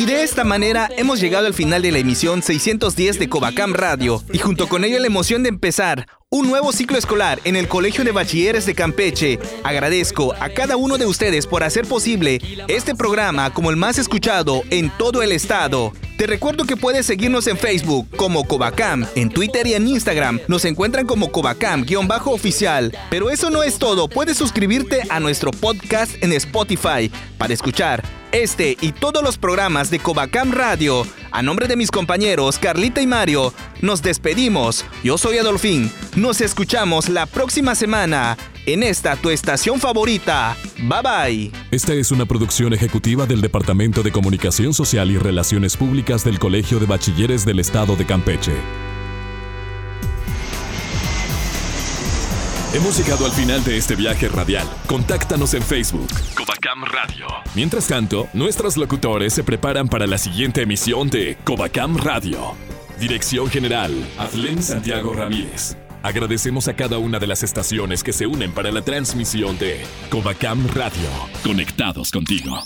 De 0.06 0.22
esta 0.22 0.44
manera 0.44 0.88
hemos 0.98 1.20
llegado 1.20 1.48
al 1.48 1.56
final 1.56 1.82
de 1.82 1.91
la 1.91 1.98
emisión 1.98 2.44
610 2.44 3.18
de 3.18 3.28
Covacam 3.28 3.74
Radio 3.74 4.22
y 4.32 4.38
junto 4.38 4.70
con 4.70 4.84
ello 4.84 5.00
la 5.00 5.08
emoción 5.08 5.41
de 5.41 5.50
empezar 5.50 6.08
un 6.30 6.48
nuevo 6.48 6.72
ciclo 6.72 7.00
escolar 7.00 7.39
en 7.44 7.56
el 7.56 7.68
Colegio 7.68 8.04
de 8.04 8.12
Bachilleres 8.12 8.68
de 8.68 8.76
Campeche. 8.76 9.39
Agradezco 9.63 10.36
a 10.39 10.50
cada 10.50 10.78
uno 10.78 11.00
de 11.00 11.08
ustedes 11.08 11.48
por 11.48 11.63
hacer 11.63 11.88
posible 11.88 12.39
este 12.68 12.94
programa 12.94 13.52
como 13.52 13.72
el 13.72 13.78
más 13.78 13.98
escuchado 13.98 14.62
en 14.70 14.91
todo 14.96 15.24
el 15.24 15.32
estado. 15.32 15.91
Te 16.20 16.28
recuerdo 16.28 16.65
que 16.65 16.78
puedes 16.78 17.08
seguirnos 17.08 17.48
en 17.48 17.58
Facebook 17.58 18.08
como 18.15 18.44
Covacam, 18.44 19.08
en 19.15 19.30
Twitter 19.30 19.65
y 19.65 19.74
en 19.74 19.88
Instagram 19.88 20.39
nos 20.48 20.65
encuentran 20.65 21.08
como 21.08 21.32
Covacam-oficial. 21.32 22.96
Pero 23.10 23.32
eso 23.32 23.50
no 23.50 23.63
es 23.63 23.80
todo, 23.80 24.08
puedes 24.08 24.38
suscribirte 24.38 25.02
a 25.10 25.20
nuestro 25.20 25.50
podcast 25.50 26.12
en 26.22 26.32
Spotify 26.32 27.12
para 27.39 27.56
escuchar 27.56 28.04
este 28.36 28.78
y 28.82 28.91
todos 28.91 29.24
los 29.24 29.38
programas 29.38 29.89
de 29.89 30.00
Covacam 30.00 30.52
Radio. 30.52 31.06
A 31.32 31.41
nombre 31.41 31.67
de 31.67 31.76
mis 31.76 31.91
compañeros 31.91 32.60
Carlita 32.60 33.02
y 33.02 33.08
Mario, 33.08 33.54
nos 33.82 34.02
despedimos. 34.02 34.86
Yo 35.04 35.17
soy 35.17 35.38
Adolfín. 35.38 35.91
Nos 36.15 36.41
escuchamos 36.41 37.10
la 37.10 37.26
próxima 37.26 37.76
semana 37.76 38.38
en 38.65 38.84
esta 38.84 39.15
tu 39.15 39.30
estación 39.30 39.80
favorita, 39.80 40.58
Bye 40.78 41.02
bye. 41.04 41.52
Esta 41.71 41.93
es 41.93 42.12
una 42.12 42.26
producción 42.26 42.74
ejecutiva 42.74 43.26
del 43.26 43.41
Departamento 43.41 44.04
de 44.04 44.12
Comunicación 44.12 44.74
Social 44.74 45.12
y 45.12 45.17
Relaciones 45.17 45.78
Públicas 45.78 46.24
del 46.24 46.39
Colegio 46.39 46.80
de 46.80 46.86
Bachilleres 46.86 47.45
del 47.45 47.60
Estado 47.60 47.95
de 47.95 48.06
Campeche. 48.06 48.54
Hemos 52.76 52.98
llegado 52.98 53.26
al 53.26 53.32
final 53.32 53.64
de 53.64 53.78
este 53.78 53.96
viaje 53.96 54.28
radial. 54.28 54.68
Contáctanos 54.86 55.54
en 55.54 55.64
Facebook, 55.64 56.10
Covacam 56.36 56.84
Radio. 56.84 57.26
Mientras 57.56 57.88
tanto, 57.88 58.28
nuestros 58.34 58.76
locutores 58.76 59.32
se 59.32 59.46
preparan 59.46 59.88
para 59.88 60.06
la 60.08 60.18
siguiente 60.18 60.64
emisión 60.64 61.10
de 61.10 61.38
Covacam 61.46 61.96
Radio. 61.96 62.54
Dirección 63.00 63.48
General, 63.50 63.94
Adlen 64.18 64.62
Santiago 64.62 65.14
Ramírez. 65.14 65.78
Agradecemos 66.04 66.68
a 66.68 66.76
cada 66.76 66.98
una 66.98 67.18
de 67.18 67.28
las 67.28 67.44
estaciones 67.44 68.04
que 68.04 68.12
se 68.12 68.28
unen 68.28 68.52
para 68.52 68.74
la 68.74 68.82
transmisión 68.82 69.58
de 69.58 69.82
Covacam 70.10 70.68
Radio. 70.68 71.08
Conectados 71.46 72.12
contigo. 72.12 72.62